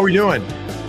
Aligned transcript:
How 0.00 0.04
are 0.04 0.06
we 0.06 0.12
doing? 0.14 0.42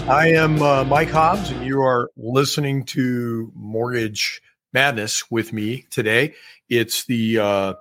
I 0.07 0.29
am 0.29 0.61
uh, 0.61 0.85
Mike 0.85 1.09
Hobbs, 1.09 1.51
and 1.51 1.65
you 1.65 1.81
are 1.81 2.09
listening 2.15 2.85
to 2.85 3.51
Mortgage 3.53 4.41
Madness 4.71 5.29
with 5.29 5.51
me 5.51 5.85
today. 5.89 6.33
It's 6.69 7.03
the 7.03 7.39
uh, 7.39 7.73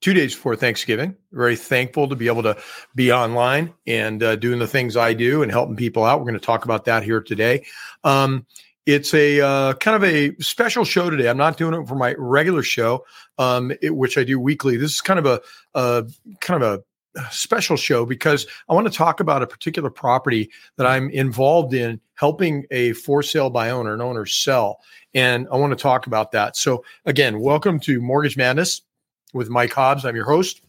two 0.00 0.12
days 0.12 0.34
before 0.34 0.56
Thanksgiving. 0.56 1.14
Very 1.30 1.54
thankful 1.54 2.08
to 2.08 2.16
be 2.16 2.26
able 2.26 2.42
to 2.42 2.60
be 2.96 3.12
online 3.12 3.72
and 3.86 4.20
uh, 4.20 4.34
doing 4.34 4.58
the 4.58 4.66
things 4.66 4.96
I 4.96 5.12
do 5.12 5.44
and 5.44 5.52
helping 5.52 5.76
people 5.76 6.02
out. 6.02 6.18
We're 6.18 6.24
going 6.26 6.40
to 6.40 6.44
talk 6.44 6.64
about 6.64 6.86
that 6.86 7.04
here 7.04 7.20
today. 7.20 7.64
Um, 8.02 8.44
it's 8.84 9.14
a 9.14 9.40
uh, 9.40 9.74
kind 9.74 9.94
of 9.94 10.02
a 10.02 10.34
special 10.42 10.84
show 10.84 11.08
today. 11.08 11.28
I'm 11.28 11.36
not 11.36 11.56
doing 11.56 11.80
it 11.80 11.86
for 11.86 11.94
my 11.94 12.16
regular 12.18 12.64
show, 12.64 13.04
um, 13.38 13.70
it, 13.80 13.94
which 13.94 14.18
I 14.18 14.24
do 14.24 14.40
weekly. 14.40 14.76
This 14.76 14.90
is 14.90 15.00
kind 15.00 15.20
of 15.20 15.26
a, 15.26 15.40
a 15.74 16.04
kind 16.40 16.64
of 16.64 16.80
a 16.80 16.82
special 17.30 17.76
show 17.76 18.06
because 18.06 18.46
I 18.68 18.74
want 18.74 18.86
to 18.86 18.92
talk 18.92 19.20
about 19.20 19.42
a 19.42 19.46
particular 19.46 19.90
property 19.90 20.50
that 20.76 20.86
I'm 20.86 21.10
involved 21.10 21.74
in 21.74 22.00
helping 22.14 22.64
a 22.70 22.92
for 22.94 23.22
sale 23.22 23.50
by 23.50 23.70
owner, 23.70 23.94
an 23.94 24.00
owner 24.00 24.26
sell. 24.26 24.80
And 25.14 25.46
I 25.52 25.56
want 25.56 25.72
to 25.72 25.82
talk 25.82 26.06
about 26.06 26.32
that. 26.32 26.56
So, 26.56 26.84
again, 27.04 27.40
welcome 27.40 27.78
to 27.80 28.00
Mortgage 28.00 28.36
Madness 28.36 28.82
with 29.34 29.50
Mike 29.50 29.72
Hobbs. 29.72 30.04
I'm 30.04 30.16
your 30.16 30.24
host. 30.24 30.62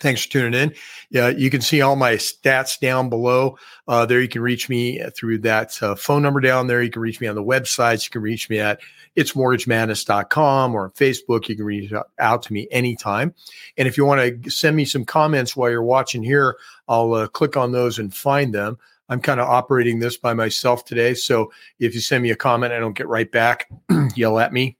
Thanks 0.00 0.26
for 0.26 0.32
tuning 0.32 0.60
in. 0.60 0.74
Yeah, 1.08 1.28
you 1.28 1.48
can 1.48 1.62
see 1.62 1.80
all 1.80 1.96
my 1.96 2.14
stats 2.14 2.78
down 2.78 3.08
below. 3.08 3.56
Uh, 3.88 4.04
there, 4.04 4.20
you 4.20 4.28
can 4.28 4.42
reach 4.42 4.68
me 4.68 5.02
through 5.16 5.38
that 5.38 5.82
uh, 5.82 5.94
phone 5.94 6.22
number 6.22 6.40
down 6.40 6.66
there. 6.66 6.82
You 6.82 6.90
can 6.90 7.00
reach 7.00 7.18
me 7.18 7.28
on 7.28 7.34
the 7.34 7.42
websites. 7.42 8.04
You 8.04 8.10
can 8.10 8.20
reach 8.20 8.50
me 8.50 8.58
at 8.58 8.80
itsmortgagemadness.com 9.16 10.74
or 10.74 10.84
on 10.84 10.90
Facebook. 10.90 11.48
You 11.48 11.56
can 11.56 11.64
reach 11.64 11.92
out 12.18 12.42
to 12.42 12.52
me 12.52 12.68
anytime. 12.70 13.34
And 13.78 13.88
if 13.88 13.96
you 13.96 14.04
want 14.04 14.42
to 14.42 14.50
send 14.50 14.76
me 14.76 14.84
some 14.84 15.06
comments 15.06 15.56
while 15.56 15.70
you're 15.70 15.82
watching 15.82 16.22
here, 16.22 16.58
I'll 16.88 17.14
uh, 17.14 17.28
click 17.28 17.56
on 17.56 17.72
those 17.72 17.98
and 17.98 18.12
find 18.12 18.54
them. 18.54 18.76
I'm 19.08 19.20
kind 19.20 19.40
of 19.40 19.48
operating 19.48 19.98
this 19.98 20.18
by 20.18 20.34
myself 20.34 20.84
today. 20.84 21.14
So 21.14 21.50
if 21.78 21.94
you 21.94 22.00
send 22.00 22.22
me 22.22 22.32
a 22.32 22.36
comment, 22.36 22.74
I 22.74 22.80
don't 22.80 22.96
get 22.96 23.08
right 23.08 23.30
back, 23.30 23.70
yell 24.14 24.38
at 24.38 24.52
me. 24.52 24.76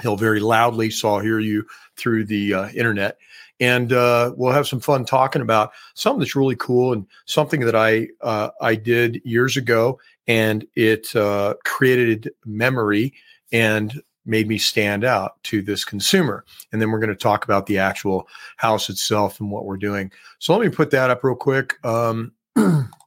He'll 0.00 0.16
very 0.16 0.40
loudly, 0.40 0.90
so 0.90 1.12
I'll 1.12 1.20
hear 1.20 1.40
you 1.40 1.66
through 1.96 2.26
the 2.26 2.54
uh, 2.54 2.68
internet 2.68 3.18
and 3.60 3.92
uh, 3.92 4.32
we'll 4.36 4.52
have 4.52 4.68
some 4.68 4.80
fun 4.80 5.04
talking 5.04 5.42
about 5.42 5.72
something 5.94 6.20
that's 6.20 6.36
really 6.36 6.56
cool 6.56 6.92
and 6.92 7.06
something 7.26 7.60
that 7.60 7.74
I 7.76 8.08
uh, 8.20 8.50
I 8.60 8.74
did 8.74 9.20
years 9.24 9.56
ago, 9.56 9.98
and 10.26 10.66
it 10.74 11.14
uh, 11.16 11.54
created 11.64 12.30
memory 12.44 13.14
and 13.52 14.00
made 14.24 14.46
me 14.46 14.58
stand 14.58 15.04
out 15.04 15.42
to 15.42 15.62
this 15.62 15.84
consumer. 15.84 16.44
And 16.70 16.80
then 16.80 16.90
we're 16.90 16.98
going 16.98 17.08
to 17.08 17.16
talk 17.16 17.44
about 17.44 17.66
the 17.66 17.78
actual 17.78 18.28
house 18.58 18.90
itself 18.90 19.40
and 19.40 19.50
what 19.50 19.64
we're 19.64 19.78
doing. 19.78 20.12
So 20.38 20.54
let 20.54 20.64
me 20.64 20.68
put 20.68 20.90
that 20.90 21.10
up 21.10 21.24
real 21.24 21.34
quick. 21.34 21.82
Um, 21.84 22.32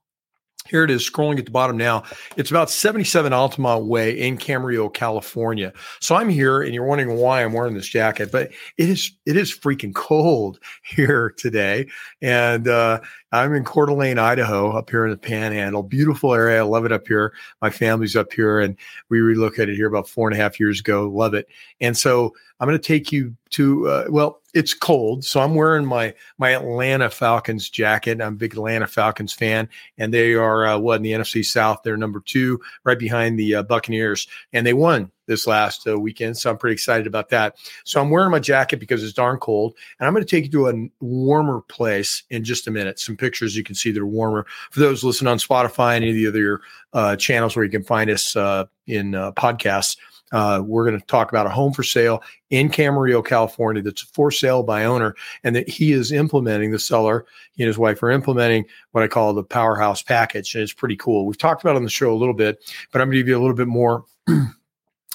Here 0.71 0.85
it 0.85 0.89
is, 0.89 1.07
scrolling 1.07 1.37
at 1.37 1.43
the 1.43 1.51
bottom 1.51 1.75
now. 1.75 2.03
It's 2.37 2.49
about 2.49 2.69
77 2.69 3.33
Altamont 3.33 3.87
Way 3.87 4.17
in 4.17 4.37
Camarillo, 4.37 4.91
California. 4.91 5.73
So 5.99 6.15
I'm 6.15 6.29
here, 6.29 6.61
and 6.61 6.73
you're 6.73 6.85
wondering 6.85 7.17
why 7.17 7.43
I'm 7.43 7.51
wearing 7.51 7.73
this 7.73 7.89
jacket, 7.89 8.31
but 8.31 8.51
it 8.77 8.89
is 8.89 9.11
it 9.25 9.35
is 9.35 9.51
freaking 9.51 9.93
cold 9.93 10.61
here 10.83 11.33
today, 11.37 11.87
and 12.21 12.69
uh, 12.69 13.01
I'm 13.33 13.53
in 13.53 13.65
Coeur 13.65 13.87
d'Alene, 13.87 14.17
Idaho, 14.17 14.71
up 14.71 14.89
here 14.89 15.03
in 15.03 15.11
the 15.11 15.17
Panhandle. 15.17 15.83
Beautiful 15.83 16.33
area. 16.33 16.59
I 16.59 16.63
love 16.63 16.85
it 16.85 16.93
up 16.93 17.05
here. 17.05 17.33
My 17.61 17.69
family's 17.69 18.15
up 18.15 18.31
here, 18.31 18.61
and 18.61 18.77
we 19.09 19.19
relocated 19.19 19.75
here 19.75 19.87
about 19.87 20.07
four 20.07 20.29
and 20.29 20.39
a 20.39 20.41
half 20.41 20.57
years 20.57 20.79
ago. 20.79 21.09
Love 21.09 21.33
it. 21.33 21.49
And 21.81 21.97
so 21.97 22.33
I'm 22.61 22.67
going 22.69 22.79
to 22.79 22.87
take 22.87 23.11
you 23.11 23.35
to 23.51 23.89
uh, 23.89 24.05
well, 24.09 24.40
it's 24.53 24.73
cold, 24.73 25.23
so 25.23 25.39
I'm 25.39 25.55
wearing 25.55 25.85
my 25.85 26.13
my 26.37 26.51
Atlanta 26.51 27.09
Falcons 27.09 27.69
jacket. 27.69 28.21
I'm 28.21 28.33
a 28.33 28.37
big 28.37 28.53
Atlanta 28.53 28.87
Falcons 28.87 29.33
fan, 29.33 29.69
and 29.97 30.13
they 30.13 30.33
are 30.33 30.65
uh, 30.65 30.77
what 30.77 30.97
in 30.97 31.03
the 31.03 31.13
NFC 31.13 31.43
South? 31.45 31.81
They're 31.83 31.97
number 31.97 32.19
two, 32.19 32.59
right 32.83 32.99
behind 32.99 33.39
the 33.39 33.55
uh, 33.55 33.63
Buccaneers, 33.63 34.27
and 34.53 34.65
they 34.65 34.73
won 34.73 35.11
this 35.27 35.47
last 35.47 35.87
uh, 35.87 35.97
weekend. 35.97 36.37
So 36.37 36.49
I'm 36.49 36.57
pretty 36.57 36.73
excited 36.73 37.07
about 37.07 37.29
that. 37.29 37.55
So 37.85 38.01
I'm 38.01 38.09
wearing 38.09 38.31
my 38.31 38.39
jacket 38.39 38.77
because 38.77 39.03
it's 39.03 39.13
darn 39.13 39.37
cold. 39.37 39.75
And 39.99 40.05
I'm 40.05 40.13
going 40.13 40.25
to 40.25 40.29
take 40.29 40.45
you 40.45 40.51
to 40.51 40.67
a 40.67 40.89
warmer 40.99 41.61
place 41.61 42.23
in 42.29 42.43
just 42.43 42.67
a 42.67 42.71
minute. 42.71 42.99
Some 42.99 43.15
pictures 43.15 43.55
you 43.55 43.63
can 43.63 43.75
see 43.75 43.91
that 43.91 44.01
are 44.01 44.05
warmer. 44.05 44.45
For 44.71 44.81
those 44.81 45.03
listening 45.03 45.31
on 45.31 45.37
Spotify 45.37 45.95
and 45.95 46.03
any 46.03 46.25
of 46.25 46.33
the 46.33 46.41
other 46.41 46.61
uh, 46.93 47.15
channels 47.15 47.55
where 47.55 47.63
you 47.63 47.71
can 47.71 47.83
find 47.83 48.09
us 48.09 48.35
uh, 48.35 48.65
in 48.87 49.15
uh, 49.15 49.31
podcasts, 49.31 49.95
uh, 50.31 50.61
we're 50.65 50.85
going 50.85 50.99
to 50.99 51.05
talk 51.07 51.31
about 51.31 51.47
a 51.47 51.49
home 51.49 51.73
for 51.73 51.83
sale 51.83 52.23
in 52.49 52.69
Camarillo, 52.69 53.25
California, 53.25 53.81
that's 53.81 54.01
for 54.01 54.31
sale 54.31 54.63
by 54.63 54.85
owner, 54.85 55.15
and 55.43 55.55
that 55.55 55.69
he 55.69 55.91
is 55.91 56.11
implementing 56.11 56.71
the 56.71 56.79
seller. 56.79 57.25
He 57.53 57.63
and 57.63 57.67
his 57.67 57.77
wife 57.77 58.01
are 58.03 58.11
implementing 58.11 58.65
what 58.91 59.03
I 59.03 59.07
call 59.07 59.33
the 59.33 59.43
powerhouse 59.43 60.01
package, 60.01 60.55
and 60.55 60.63
it's 60.63 60.73
pretty 60.73 60.97
cool. 60.97 61.25
We've 61.25 61.37
talked 61.37 61.63
about 61.63 61.75
on 61.75 61.83
the 61.83 61.89
show 61.89 62.13
a 62.13 62.15
little 62.15 62.33
bit, 62.33 62.63
but 62.91 63.01
I'm 63.01 63.07
going 63.07 63.15
to 63.15 63.19
give 63.19 63.27
you 63.27 63.37
a 63.37 63.41
little 63.41 63.55
bit 63.55 63.67
more 63.67 64.05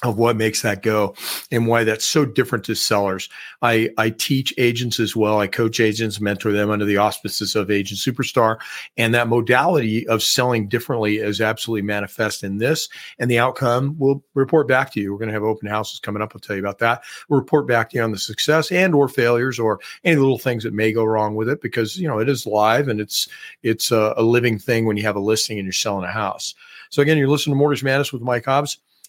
of 0.03 0.19
what 0.19 0.35
makes 0.35 0.61
that 0.61 0.83
go 0.83 1.15
and 1.51 1.65
why 1.65 1.83
that's 1.83 2.05
so 2.05 2.23
different 2.23 2.63
to 2.63 2.75
sellers. 2.75 3.29
I, 3.63 3.89
I 3.97 4.11
teach 4.11 4.53
agents 4.59 4.99
as 4.99 5.15
well. 5.15 5.39
I 5.39 5.47
coach 5.47 5.79
agents, 5.79 6.21
mentor 6.21 6.51
them 6.51 6.69
under 6.69 6.85
the 6.85 6.97
auspices 6.97 7.55
of 7.55 7.71
Agent 7.71 7.99
Superstar. 7.99 8.59
And 8.95 9.15
that 9.15 9.27
modality 9.27 10.07
of 10.07 10.21
selling 10.21 10.67
differently 10.67 11.17
is 11.17 11.41
absolutely 11.41 11.81
manifest 11.81 12.43
in 12.43 12.59
this. 12.59 12.89
And 13.17 13.31
the 13.31 13.39
outcome 13.39 13.95
we'll 13.97 14.23
report 14.35 14.67
back 14.67 14.91
to 14.93 14.99
you. 14.99 15.11
We're 15.11 15.17
going 15.17 15.29
to 15.29 15.33
have 15.33 15.41
open 15.41 15.67
houses 15.67 15.99
coming 15.99 16.21
up. 16.21 16.33
I'll 16.35 16.41
tell 16.41 16.55
you 16.55 16.61
about 16.61 16.77
that. 16.77 17.03
We'll 17.27 17.39
report 17.39 17.65
back 17.65 17.89
to 17.89 17.97
you 17.97 18.03
on 18.03 18.11
the 18.11 18.19
success 18.19 18.71
and 18.71 18.93
or 18.93 19.07
failures 19.07 19.57
or 19.57 19.79
any 20.03 20.17
little 20.17 20.37
things 20.37 20.63
that 20.63 20.73
may 20.73 20.91
go 20.91 21.05
wrong 21.05 21.33
with 21.33 21.49
it 21.49 21.59
because, 21.59 21.97
you 21.97 22.07
know, 22.07 22.19
it 22.19 22.29
is 22.29 22.45
live 22.45 22.87
and 22.87 23.01
it's, 23.01 23.27
it's 23.63 23.91
a, 23.91 24.13
a 24.15 24.21
living 24.21 24.59
thing 24.59 24.85
when 24.85 24.95
you 24.95 25.03
have 25.03 25.15
a 25.15 25.19
listing 25.19 25.57
and 25.57 25.65
you're 25.65 25.73
selling 25.73 26.05
a 26.05 26.11
house. 26.11 26.53
So 26.91 27.01
again, 27.01 27.17
you're 27.17 27.27
listening 27.27 27.55
to 27.55 27.57
Mortgage 27.57 27.83
Madness 27.83 28.13
with 28.13 28.21
Mike 28.21 28.45
Hobbs. 28.45 28.77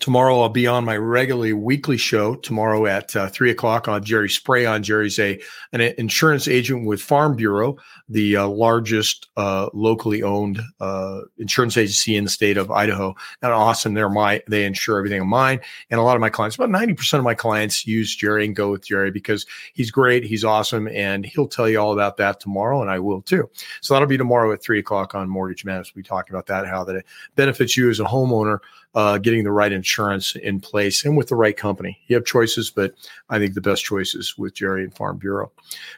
Tomorrow 0.00 0.40
I'll 0.40 0.48
be 0.48 0.66
on 0.66 0.86
my 0.86 0.96
regularly 0.96 1.52
weekly 1.52 1.98
show. 1.98 2.34
Tomorrow 2.36 2.86
at 2.86 3.14
uh, 3.14 3.28
three 3.28 3.50
o'clock 3.50 3.88
on 3.88 4.02
Jerry 4.02 4.30
Spray 4.30 4.64
on. 4.64 4.82
Jerry's 4.82 5.18
a 5.18 5.38
an 5.72 5.82
insurance 5.82 6.48
agent 6.48 6.86
with 6.86 7.00
Farm 7.00 7.36
Bureau, 7.36 7.76
the 8.08 8.38
uh, 8.38 8.48
largest 8.48 9.28
uh, 9.36 9.68
locally 9.74 10.22
owned 10.22 10.62
uh, 10.80 11.20
insurance 11.36 11.76
agency 11.76 12.16
in 12.16 12.24
the 12.24 12.30
state 12.30 12.56
of 12.56 12.70
Idaho. 12.70 13.14
And 13.42 13.52
awesome, 13.52 13.92
they're 13.92 14.08
my 14.08 14.42
they 14.48 14.64
insure 14.64 14.96
everything 14.96 15.20
of 15.20 15.26
mine. 15.26 15.60
And 15.90 16.00
a 16.00 16.02
lot 16.02 16.16
of 16.16 16.22
my 16.22 16.30
clients, 16.30 16.56
about 16.56 16.70
ninety 16.70 16.94
percent 16.94 17.18
of 17.18 17.24
my 17.24 17.34
clients, 17.34 17.86
use 17.86 18.16
Jerry 18.16 18.46
and 18.46 18.56
go 18.56 18.70
with 18.70 18.86
Jerry 18.86 19.10
because 19.10 19.44
he's 19.74 19.90
great, 19.90 20.24
he's 20.24 20.42
awesome, 20.42 20.88
and 20.88 21.26
he'll 21.26 21.46
tell 21.46 21.68
you 21.68 21.78
all 21.78 21.92
about 21.92 22.16
that 22.16 22.40
tomorrow, 22.40 22.80
and 22.80 22.90
I 22.90 22.98
will 22.98 23.20
too. 23.20 23.48
So 23.82 23.92
that'll 23.92 24.08
be 24.08 24.18
tomorrow 24.18 24.52
at 24.52 24.62
three 24.62 24.78
o'clock 24.78 25.14
on 25.14 25.28
Mortgage 25.28 25.66
Madness. 25.66 25.94
We'll 25.94 26.02
be 26.02 26.08
talking 26.08 26.34
about 26.34 26.46
that, 26.46 26.66
how 26.66 26.82
that 26.84 26.96
it 26.96 27.06
benefits 27.36 27.76
you 27.76 27.90
as 27.90 28.00
a 28.00 28.04
homeowner 28.04 28.58
uh, 28.94 29.18
getting 29.18 29.44
the 29.44 29.52
right 29.52 29.72
insurance 29.72 30.36
in 30.36 30.60
place 30.60 31.04
and 31.04 31.16
with 31.16 31.28
the 31.28 31.34
right 31.34 31.56
company. 31.56 31.98
You 32.06 32.16
have 32.16 32.24
choices, 32.24 32.70
but 32.70 32.94
I 33.30 33.38
think 33.38 33.54
the 33.54 33.60
best 33.60 33.84
choices 33.84 34.36
with 34.36 34.54
Jerry 34.54 34.84
and 34.84 34.94
Farm 34.94 35.18
Bureau. 35.18 35.50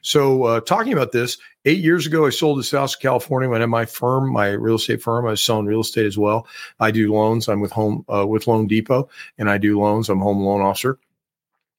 So, 0.03 0.45
uh, 0.45 0.61
talking 0.61 0.93
about 0.93 1.13
this, 1.13 1.39
eight 1.65 1.79
years 1.79 2.07
ago, 2.07 2.27
I 2.27 2.31
sold 2.31 2.59
this 2.59 2.71
house 2.71 2.95
in 2.95 3.01
California. 3.01 3.49
When 3.49 3.61
I 3.61 3.65
had 3.65 3.71
my 3.71 3.85
firm, 3.85 4.33
my 4.33 4.51
real 4.51 4.77
estate 4.77 5.03
firm, 5.03 5.27
I 5.27 5.31
was 5.31 5.43
selling 5.43 5.67
real 5.67 5.81
estate 5.81 6.07
as 6.07 6.19
well. 6.19 6.47
I 6.81 6.91
do 6.91 7.13
loans. 7.13 7.49
I'm 7.49 7.61
with 7.61 7.73
Home 7.73 8.05
uh, 8.13 8.27
with 8.27 8.47
Loan 8.47 8.67
Depot, 8.67 9.09
and 9.39 9.51
I 9.51 9.59
do 9.59 9.81
loans. 9.81 10.09
I'm 10.09 10.21
home 10.21 10.41
loan 10.41 10.61
officer. 10.61 10.99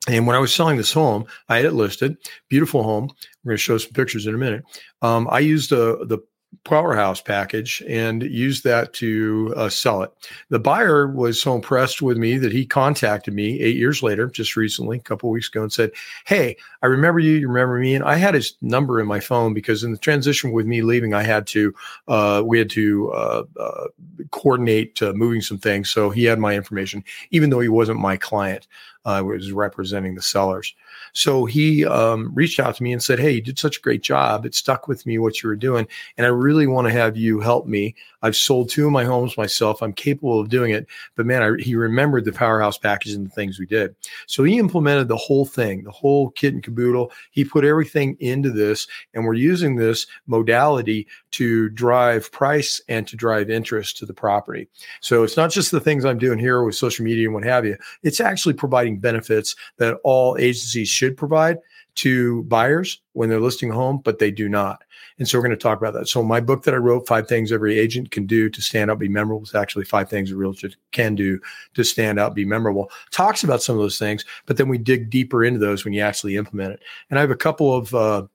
And 0.07 0.27
when 0.27 0.35
I 0.35 0.39
was 0.39 0.53
selling 0.53 0.77
this 0.77 0.93
home, 0.93 1.25
I 1.49 1.57
had 1.57 1.65
it 1.65 1.71
listed, 1.71 2.17
beautiful 2.47 2.83
home. 2.83 3.09
We're 3.43 3.51
going 3.51 3.57
to 3.57 3.63
show 3.63 3.77
some 3.77 3.93
pictures 3.93 4.27
in 4.27 4.35
a 4.35 4.37
minute. 4.37 4.63
Um, 5.01 5.27
I 5.31 5.39
used 5.39 5.71
the 5.71 6.05
the 6.05 6.19
powerhouse 6.63 7.21
package 7.21 7.83
and 7.87 8.23
used 8.23 8.63
that 8.63 8.93
to 8.93 9.53
uh, 9.55 9.69
sell 9.69 10.03
it. 10.03 10.11
The 10.49 10.59
buyer 10.59 11.07
was 11.07 11.41
so 11.41 11.55
impressed 11.55 12.01
with 12.01 12.17
me 12.17 12.37
that 12.37 12.51
he 12.51 12.65
contacted 12.65 13.33
me 13.33 13.59
eight 13.61 13.75
years 13.75 14.01
later, 14.01 14.27
just 14.27 14.55
recently, 14.55 14.97
a 14.97 15.01
couple 15.01 15.29
weeks 15.29 15.47
ago, 15.49 15.63
and 15.63 15.73
said, 15.73 15.91
"Hey, 16.25 16.57
I 16.81 16.87
remember 16.87 17.19
you. 17.19 17.33
You 17.33 17.47
remember 17.47 17.79
me?" 17.79 17.95
And 17.95 18.03
I 18.03 18.15
had 18.15 18.33
his 18.33 18.55
number 18.61 18.99
in 18.99 19.07
my 19.07 19.19
phone 19.19 19.53
because 19.53 19.83
in 19.83 19.91
the 19.91 19.97
transition 19.97 20.51
with 20.51 20.65
me 20.65 20.81
leaving, 20.81 21.13
I 21.13 21.23
had 21.23 21.47
to 21.47 21.73
uh, 22.07 22.43
we 22.45 22.57
had 22.59 22.69
to 22.71 23.11
uh, 23.11 23.43
uh 23.59 23.87
coordinate 24.31 25.01
uh, 25.01 25.13
moving 25.13 25.41
some 25.41 25.57
things. 25.57 25.89
So 25.89 26.09
he 26.09 26.23
had 26.25 26.39
my 26.39 26.55
information, 26.55 27.03
even 27.31 27.49
though 27.49 27.59
he 27.59 27.69
wasn't 27.69 27.99
my 27.99 28.17
client. 28.17 28.67
I 29.05 29.21
was 29.21 29.51
representing 29.51 30.15
the 30.15 30.21
sellers. 30.21 30.73
So 31.13 31.45
he 31.45 31.85
um, 31.85 32.31
reached 32.33 32.59
out 32.59 32.75
to 32.75 32.83
me 32.83 32.91
and 32.91 33.01
said, 33.01 33.19
Hey, 33.19 33.31
you 33.31 33.41
did 33.41 33.59
such 33.59 33.77
a 33.77 33.81
great 33.81 34.01
job. 34.01 34.45
It 34.45 34.55
stuck 34.55 34.87
with 34.87 35.05
me 35.05 35.17
what 35.17 35.41
you 35.41 35.49
were 35.49 35.55
doing. 35.55 35.87
And 36.17 36.25
I 36.25 36.29
really 36.29 36.67
want 36.67 36.87
to 36.87 36.93
have 36.93 37.15
you 37.15 37.39
help 37.39 37.67
me. 37.67 37.95
I've 38.21 38.35
sold 38.35 38.69
two 38.69 38.87
of 38.87 38.91
my 38.91 39.03
homes 39.03 39.37
myself. 39.37 39.83
I'm 39.83 39.93
capable 39.93 40.39
of 40.39 40.49
doing 40.49 40.71
it. 40.71 40.87
But 41.15 41.27
man, 41.27 41.43
I, 41.43 41.61
he 41.61 41.75
remembered 41.75 42.25
the 42.25 42.31
powerhouse 42.31 42.77
package 42.77 43.13
and 43.13 43.27
the 43.27 43.29
things 43.29 43.59
we 43.59 43.67
did. 43.67 43.95
So 44.25 44.43
he 44.43 44.57
implemented 44.57 45.07
the 45.07 45.15
whole 45.15 45.45
thing, 45.45 45.83
the 45.83 45.91
whole 45.91 46.31
kit 46.31 46.53
and 46.53 46.63
caboodle. 46.63 47.11
He 47.31 47.45
put 47.45 47.63
everything 47.63 48.17
into 48.19 48.49
this. 48.49 48.87
And 49.13 49.25
we're 49.25 49.35
using 49.35 49.75
this 49.75 50.07
modality 50.25 51.07
to 51.31 51.69
drive 51.69 52.31
price 52.31 52.81
and 52.89 53.07
to 53.07 53.15
drive 53.15 53.49
interest 53.49 53.97
to 53.97 54.05
the 54.05 54.13
property. 54.13 54.67
So 55.01 55.23
it's 55.23 55.37
not 55.37 55.51
just 55.51 55.71
the 55.71 55.79
things 55.79 56.05
I'm 56.05 56.17
doing 56.17 56.39
here 56.39 56.63
with 56.63 56.75
social 56.75 57.05
media 57.05 57.27
and 57.27 57.33
what 57.33 57.43
have 57.43 57.65
you. 57.65 57.77
It's 58.03 58.19
actually 58.19 58.53
providing 58.53 58.94
benefits 58.99 59.55
that 59.77 59.97
all 60.03 60.37
agencies 60.37 60.89
should 60.89 61.17
provide 61.17 61.57
to 61.95 62.43
buyers 62.43 63.01
when 63.13 63.29
they're 63.29 63.39
listing 63.39 63.71
a 63.71 63.73
home, 63.73 64.01
but 64.03 64.19
they 64.19 64.29
do 64.29 64.49
not. 64.49 64.83
And 65.17 65.27
so 65.27 65.37
we're 65.37 65.43
going 65.43 65.57
to 65.57 65.63
talk 65.63 65.77
about 65.77 65.93
that. 65.93 66.09
So 66.09 66.21
my 66.21 66.41
book 66.41 66.63
that 66.63 66.73
I 66.73 66.77
wrote, 66.77 67.07
Five 67.07 67.27
Things 67.27 67.53
Every 67.53 67.79
Agent 67.79 68.11
Can 68.11 68.25
Do 68.25 68.49
to 68.49 68.61
Stand 68.61 68.91
Out, 68.91 68.99
Be 68.99 69.07
Memorable, 69.07 69.43
is 69.43 69.55
actually 69.55 69.85
five 69.85 70.09
things 70.09 70.29
a 70.29 70.35
realtor 70.35 70.71
can 70.91 71.15
do 71.15 71.39
to 71.73 71.83
stand 71.83 72.19
out, 72.19 72.35
be 72.35 72.43
memorable. 72.43 72.91
Talks 73.11 73.43
about 73.43 73.63
some 73.63 73.75
of 73.75 73.81
those 73.81 73.97
things, 73.97 74.25
but 74.45 74.57
then 74.57 74.67
we 74.67 74.77
dig 74.77 75.09
deeper 75.09 75.45
into 75.45 75.59
those 75.59 75.85
when 75.85 75.93
you 75.93 76.01
actually 76.01 76.35
implement 76.35 76.73
it. 76.73 76.83
And 77.09 77.17
I 77.17 77.21
have 77.21 77.31
a 77.31 77.35
couple 77.35 77.73
of 77.73 77.95
uh, 77.95 78.27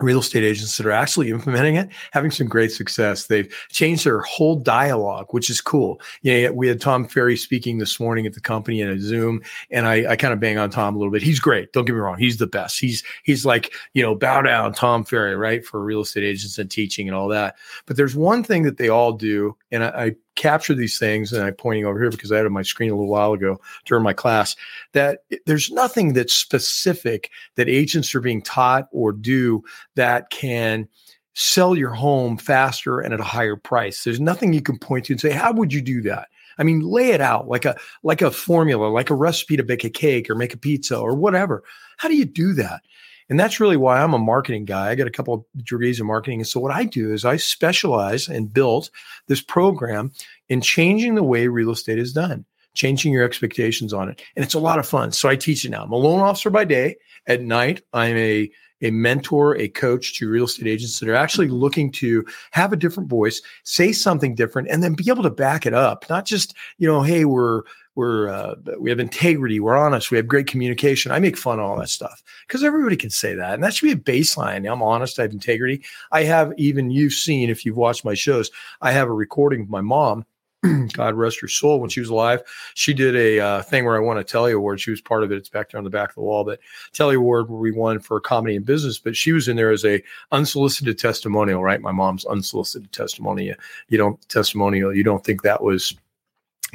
real 0.00 0.20
estate 0.20 0.42
agents 0.42 0.76
that 0.76 0.86
are 0.86 0.92
actually 0.92 1.30
implementing 1.30 1.76
it, 1.76 1.88
having 2.12 2.30
some 2.30 2.46
great 2.46 2.72
success. 2.72 3.26
They've 3.26 3.52
changed 3.70 4.04
their 4.04 4.20
whole 4.20 4.56
dialogue, 4.56 5.26
which 5.30 5.50
is 5.50 5.60
cool. 5.60 6.00
Yeah, 6.22 6.50
we 6.50 6.68
had 6.68 6.80
Tom 6.80 7.06
Ferry 7.06 7.36
speaking 7.36 7.78
this 7.78 8.00
morning 8.00 8.26
at 8.26 8.34
the 8.34 8.40
company 8.40 8.80
in 8.80 8.88
a 8.88 8.98
Zoom, 8.98 9.42
and 9.70 9.86
I, 9.86 10.12
I 10.12 10.16
kind 10.16 10.32
of 10.32 10.40
bang 10.40 10.58
on 10.58 10.70
Tom 10.70 10.96
a 10.96 10.98
little 10.98 11.12
bit. 11.12 11.22
He's 11.22 11.40
great. 11.40 11.72
Don't 11.72 11.84
get 11.84 11.92
me 11.92 12.00
wrong. 12.00 12.18
He's 12.18 12.38
the 12.38 12.46
best. 12.46 12.80
He's 12.80 13.02
he's 13.22 13.44
like 13.44 13.74
you 13.92 14.02
know 14.02 14.14
bow 14.14 14.42
down 14.42 14.72
Tom 14.72 15.04
Ferry, 15.04 15.36
right, 15.36 15.64
for 15.64 15.82
real 15.82 16.00
estate 16.00 16.24
agents 16.24 16.58
and 16.58 16.70
teaching 16.70 17.08
and 17.08 17.16
all 17.16 17.28
that. 17.28 17.56
But 17.86 17.96
there's 17.96 18.16
one 18.16 18.42
thing 18.42 18.62
that 18.64 18.78
they 18.78 18.88
all 18.88 19.12
do, 19.12 19.56
and 19.70 19.84
I, 19.84 19.88
I 19.88 20.16
capture 20.34 20.74
these 20.74 20.98
things 20.98 21.32
and 21.32 21.44
I'm 21.44 21.54
pointing 21.54 21.84
over 21.84 22.00
here 22.00 22.10
because 22.10 22.32
I 22.32 22.36
had 22.36 22.46
on 22.46 22.52
my 22.52 22.62
screen 22.62 22.90
a 22.90 22.94
little 22.94 23.10
while 23.10 23.32
ago 23.32 23.60
during 23.84 24.02
my 24.02 24.12
class 24.12 24.56
that 24.92 25.24
there's 25.46 25.70
nothing 25.70 26.14
that's 26.14 26.34
specific 26.34 27.30
that 27.56 27.68
agents 27.68 28.14
are 28.14 28.20
being 28.20 28.42
taught 28.42 28.88
or 28.92 29.12
do 29.12 29.62
that 29.94 30.30
can 30.30 30.88
sell 31.34 31.76
your 31.76 31.90
home 31.90 32.36
faster 32.36 33.00
and 33.00 33.14
at 33.14 33.20
a 33.20 33.24
higher 33.24 33.56
price. 33.56 34.04
There's 34.04 34.20
nothing 34.20 34.52
you 34.52 34.62
can 34.62 34.78
point 34.78 35.06
to 35.06 35.14
and 35.14 35.20
say, 35.20 35.30
how 35.30 35.52
would 35.52 35.72
you 35.72 35.80
do 35.80 36.02
that? 36.02 36.28
I 36.58 36.64
mean, 36.64 36.80
lay 36.80 37.10
it 37.10 37.20
out 37.20 37.48
like 37.48 37.64
a 37.64 37.76
like 38.02 38.20
a 38.20 38.30
formula, 38.30 38.86
like 38.86 39.10
a 39.10 39.14
recipe 39.14 39.56
to 39.56 39.62
bake 39.62 39.84
a 39.84 39.90
cake 39.90 40.28
or 40.28 40.34
make 40.34 40.52
a 40.52 40.58
pizza 40.58 40.98
or 40.98 41.14
whatever. 41.14 41.62
How 41.96 42.08
do 42.08 42.16
you 42.16 42.26
do 42.26 42.52
that? 42.54 42.82
And 43.28 43.38
that's 43.38 43.60
really 43.60 43.76
why 43.76 44.00
I'm 44.00 44.14
a 44.14 44.18
marketing 44.18 44.64
guy. 44.64 44.90
I 44.90 44.94
got 44.94 45.06
a 45.06 45.10
couple 45.12 45.34
of 45.34 45.44
degrees 45.64 46.00
in 46.00 46.06
marketing. 46.06 46.40
And 46.40 46.46
so 46.46 46.60
what 46.60 46.72
I 46.72 46.84
do 46.84 47.12
is 47.12 47.24
I 47.24 47.36
specialize 47.36 48.28
and 48.28 48.52
build 48.52 48.90
this 49.26 49.40
program 49.40 50.12
in 50.48 50.60
changing 50.60 51.14
the 51.14 51.22
way 51.22 51.48
real 51.48 51.70
estate 51.70 51.98
is 51.98 52.12
done, 52.12 52.44
changing 52.74 53.12
your 53.12 53.24
expectations 53.24 53.92
on 53.92 54.08
it. 54.08 54.22
And 54.36 54.44
it's 54.44 54.54
a 54.54 54.60
lot 54.60 54.78
of 54.78 54.86
fun. 54.86 55.12
So 55.12 55.28
I 55.28 55.36
teach 55.36 55.64
it 55.64 55.70
now. 55.70 55.84
I'm 55.84 55.92
a 55.92 55.96
loan 55.96 56.20
officer 56.20 56.50
by 56.50 56.64
day. 56.64 56.96
At 57.28 57.40
night, 57.40 57.82
I'm 57.92 58.16
a 58.16 58.50
a 58.82 58.90
mentor, 58.90 59.56
a 59.56 59.68
coach 59.68 60.18
to 60.18 60.28
real 60.28 60.44
estate 60.44 60.66
agents 60.66 60.98
that 61.00 61.08
are 61.08 61.14
actually 61.14 61.48
looking 61.48 61.90
to 61.92 62.24
have 62.50 62.72
a 62.72 62.76
different 62.76 63.08
voice, 63.08 63.40
say 63.62 63.92
something 63.92 64.34
different, 64.34 64.68
and 64.68 64.82
then 64.82 64.94
be 64.94 65.08
able 65.08 65.22
to 65.22 65.30
back 65.30 65.64
it 65.64 65.72
up. 65.72 66.04
Not 66.10 66.26
just, 66.26 66.54
you 66.78 66.88
know, 66.88 67.02
hey, 67.02 67.24
we're 67.24 67.62
we're 67.94 68.28
uh, 68.28 68.54
we 68.78 68.90
have 68.90 69.00
integrity, 69.00 69.60
we're 69.60 69.76
honest, 69.76 70.10
we 70.10 70.16
have 70.16 70.26
great 70.26 70.46
communication. 70.46 71.12
I 71.12 71.18
make 71.18 71.36
fun 71.36 71.58
of 71.58 71.66
all 71.66 71.76
that 71.78 71.88
stuff 71.88 72.22
because 72.46 72.64
everybody 72.64 72.96
can 72.96 73.10
say 73.10 73.34
that, 73.34 73.54
and 73.54 73.62
that 73.62 73.74
should 73.74 73.86
be 73.86 73.92
a 73.92 74.20
baseline. 74.20 74.70
I'm 74.70 74.82
honest, 74.82 75.18
I 75.18 75.22
have 75.22 75.32
integrity. 75.32 75.82
I 76.10 76.24
have 76.24 76.52
even 76.56 76.90
you've 76.90 77.12
seen 77.12 77.50
if 77.50 77.66
you've 77.66 77.76
watched 77.76 78.04
my 78.04 78.14
shows, 78.14 78.50
I 78.80 78.92
have 78.92 79.08
a 79.08 79.12
recording 79.12 79.62
of 79.62 79.70
my 79.70 79.80
mom 79.80 80.24
God 80.92 81.14
rest 81.14 81.40
her 81.40 81.48
soul, 81.48 81.80
when 81.80 81.90
she 81.90 82.00
was 82.00 82.08
alive, 82.08 82.42
she 82.74 82.94
did 82.94 83.16
a 83.16 83.40
uh, 83.40 83.62
thing 83.62 83.84
where 83.84 83.96
I 83.96 84.00
won 84.00 84.18
a 84.18 84.24
Telly 84.24 84.52
Award. 84.52 84.80
She 84.80 84.90
was 84.90 85.00
part 85.00 85.24
of 85.24 85.32
it. 85.32 85.36
It's 85.36 85.48
back 85.48 85.70
there 85.70 85.78
on 85.78 85.84
the 85.84 85.90
back 85.90 86.10
of 86.10 86.14
the 86.14 86.20
wall. 86.20 86.44
But 86.44 86.60
Telly 86.92 87.16
Award 87.16 87.50
where 87.50 87.58
we 87.58 87.72
won 87.72 87.98
for 87.98 88.20
comedy 88.20 88.54
and 88.54 88.64
business. 88.64 88.98
But 88.98 89.16
she 89.16 89.32
was 89.32 89.48
in 89.48 89.56
there 89.56 89.72
as 89.72 89.84
a 89.84 90.02
unsolicited 90.30 90.98
testimonial, 90.98 91.62
right? 91.62 91.80
My 91.80 91.90
mom's 91.90 92.24
unsolicited 92.26 92.92
testimonial. 92.92 93.56
You 93.88 93.98
don't 93.98 94.28
testimonial. 94.28 94.94
You 94.94 95.02
don't 95.02 95.24
think 95.24 95.42
that 95.42 95.62
was 95.62 95.96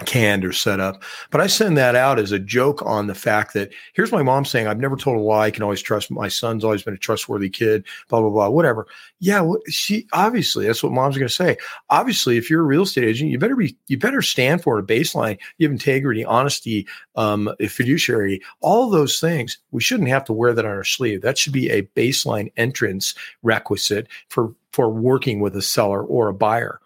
canned 0.05 0.45
or 0.45 0.53
set 0.53 0.79
up. 0.79 1.01
But 1.31 1.41
I 1.41 1.47
send 1.47 1.75
that 1.77 1.95
out 1.95 2.19
as 2.19 2.31
a 2.31 2.38
joke 2.38 2.83
on 2.85 3.07
the 3.07 3.15
fact 3.15 3.53
that 3.53 3.71
here's 3.94 4.11
my 4.11 4.21
mom 4.21 4.45
saying, 4.45 4.67
I've 4.67 4.79
never 4.79 4.95
told 4.95 5.17
a 5.17 5.21
lie. 5.21 5.47
I 5.47 5.51
can 5.51 5.63
always 5.63 5.81
trust 5.81 6.11
my 6.11 6.27
son's 6.27 6.63
always 6.63 6.83
been 6.83 6.94
a 6.94 6.97
trustworthy 6.97 7.49
kid, 7.49 7.83
blah, 8.07 8.21
blah, 8.21 8.29
blah, 8.29 8.49
whatever. 8.49 8.85
Yeah. 9.19 9.51
She 9.69 10.07
obviously 10.13 10.67
that's 10.67 10.83
what 10.83 10.91
mom's 10.91 11.17
going 11.17 11.27
to 11.27 11.33
say. 11.33 11.57
Obviously, 11.89 12.38
if 12.38 12.47
you're 12.49 12.61
a 12.61 12.65
real 12.65 12.83
estate 12.83 13.05
agent, 13.05 13.31
you 13.31 13.39
better 13.39 13.55
be, 13.55 13.75
you 13.88 13.97
better 13.97 14.21
stand 14.21 14.61
for 14.61 14.77
a 14.77 14.83
baseline. 14.83 15.39
You 15.57 15.67
have 15.67 15.73
integrity, 15.73 16.23
honesty, 16.23 16.88
um, 17.15 17.50
fiduciary, 17.67 18.41
all 18.61 18.91
those 18.91 19.19
things. 19.19 19.57
We 19.71 19.81
shouldn't 19.81 20.09
have 20.09 20.25
to 20.25 20.33
wear 20.33 20.53
that 20.53 20.65
on 20.65 20.71
our 20.71 20.83
sleeve. 20.83 21.23
That 21.23 21.39
should 21.39 21.53
be 21.53 21.69
a 21.71 21.81
baseline 21.81 22.51
entrance 22.55 23.15
requisite 23.41 24.07
for, 24.29 24.53
for 24.71 24.89
working 24.89 25.39
with 25.39 25.55
a 25.55 25.61
seller 25.63 26.03
or 26.03 26.27
a 26.27 26.33
buyer. 26.35 26.79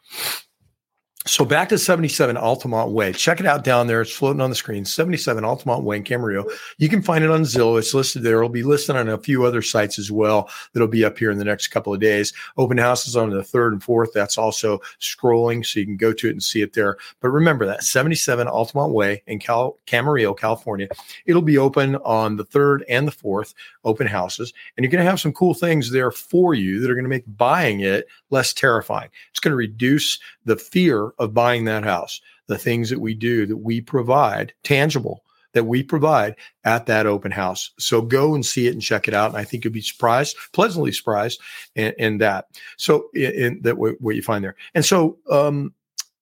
So 1.28 1.46
back 1.46 1.70
to 1.70 1.78
77 1.78 2.36
Altamont 2.36 2.94
Way. 2.94 3.14
Check 3.14 3.40
it 3.40 3.46
out 3.46 3.64
down 3.64 3.86
there. 3.86 4.02
It's 4.02 4.12
floating 4.12 4.42
on 4.42 4.50
the 4.50 4.56
screen. 4.56 4.84
77 4.84 5.46
Altamont 5.46 5.84
Way 5.84 5.98
in 5.98 6.04
Camarillo. 6.04 6.52
You 6.80 6.90
can 6.90 7.04
find 7.04 7.24
it 7.24 7.30
on 7.30 7.44
Zillow. 7.44 7.78
It's 7.78 7.94
listed 7.94 8.24
there. 8.24 8.38
It'll 8.38 8.50
be 8.50 8.64
listed 8.64 8.96
on 8.96 9.08
a 9.08 9.20
few 9.20 9.46
other 9.46 9.62
sites 9.62 10.00
as 10.00 10.12
well. 10.12 10.50
That'll 10.74 10.88
be 10.88 11.06
up 11.06 11.20
here 11.20 11.30
in 11.30 11.38
the 11.38 11.46
next 11.46 11.68
couple 11.68 11.94
of 11.94 12.00
days. 12.00 12.34
Open 12.58 12.76
houses 12.76 13.16
on 13.16 13.30
the 13.30 13.44
third 13.44 13.72
and 13.72 13.84
fourth. 13.84 14.14
That's 14.14 14.40
also 14.40 14.80
scrolling, 15.00 15.64
so 15.64 15.80
you 15.80 15.86
can 15.86 15.96
go 15.96 16.12
to 16.12 16.28
it 16.28 16.32
and 16.32 16.42
see 16.42 16.64
it 16.64 16.74
there. 16.74 16.98
But 17.20 17.30
remember 17.30 17.68
that 17.68 17.84
77 17.84 18.48
Altamont 18.48 18.92
Way 18.92 19.22
in 19.28 19.38
Cal- 19.38 19.78
Camarillo, 19.86 20.36
California. 20.36 20.88
It'll 21.28 21.44
be 21.44 21.60
open 21.60 21.98
on 21.98 22.36
the 22.36 22.46
third 22.46 22.84
and 22.90 23.08
the 23.08 23.12
fourth 23.12 23.54
open 23.84 24.08
houses, 24.08 24.54
and 24.76 24.84
you're 24.84 24.92
going 24.92 25.04
to 25.04 25.10
have 25.10 25.22
some 25.22 25.34
cool 25.34 25.54
things 25.54 25.92
there 25.92 26.10
for 26.10 26.56
you 26.56 26.80
that 26.80 26.90
are 26.90 26.96
going 26.96 27.06
to 27.06 27.10
make 27.10 27.26
buying 27.38 27.82
it 27.82 28.08
less 28.32 28.54
terrifying. 28.54 29.10
It's 29.30 29.40
going 29.40 29.52
to 29.52 29.56
reduce 29.56 30.20
the 30.46 30.56
fear 30.56 31.11
of 31.20 31.34
buying 31.34 31.66
that 31.66 31.84
house, 31.84 32.22
the 32.48 32.58
things 32.58 32.90
that 32.90 33.00
we 33.00 33.14
do 33.14 33.46
that 33.46 33.58
we 33.58 33.82
provide, 33.82 34.54
tangible 34.64 35.24
that 35.54 35.66
we 35.66 35.84
provide 35.84 36.36
at 36.64 36.86
that 36.86 37.06
open 37.06 37.32
house. 37.32 37.72
So 37.78 38.02
go 38.02 38.36
and 38.36 38.46
see 38.46 38.68
it 38.68 38.74
and 38.74 38.82
check 38.82 39.08
it 39.08 39.14
out. 39.14 39.32
And 39.32 39.38
I 39.38 39.44
think 39.44 39.64
you'll 39.64 39.74
be 39.74 39.82
surprised, 39.82 40.38
pleasantly 40.54 40.92
surprised 40.92 41.42
in, 41.76 41.94
in 41.98 42.18
that. 42.20 42.46
So 42.78 43.10
in, 43.14 43.32
in 43.32 43.62
that 43.64 43.78
what 43.78 44.16
you 44.16 44.22
find 44.22 44.44
there. 44.44 44.56
And 44.74 44.86
so 44.86 45.18
um, 45.30 45.74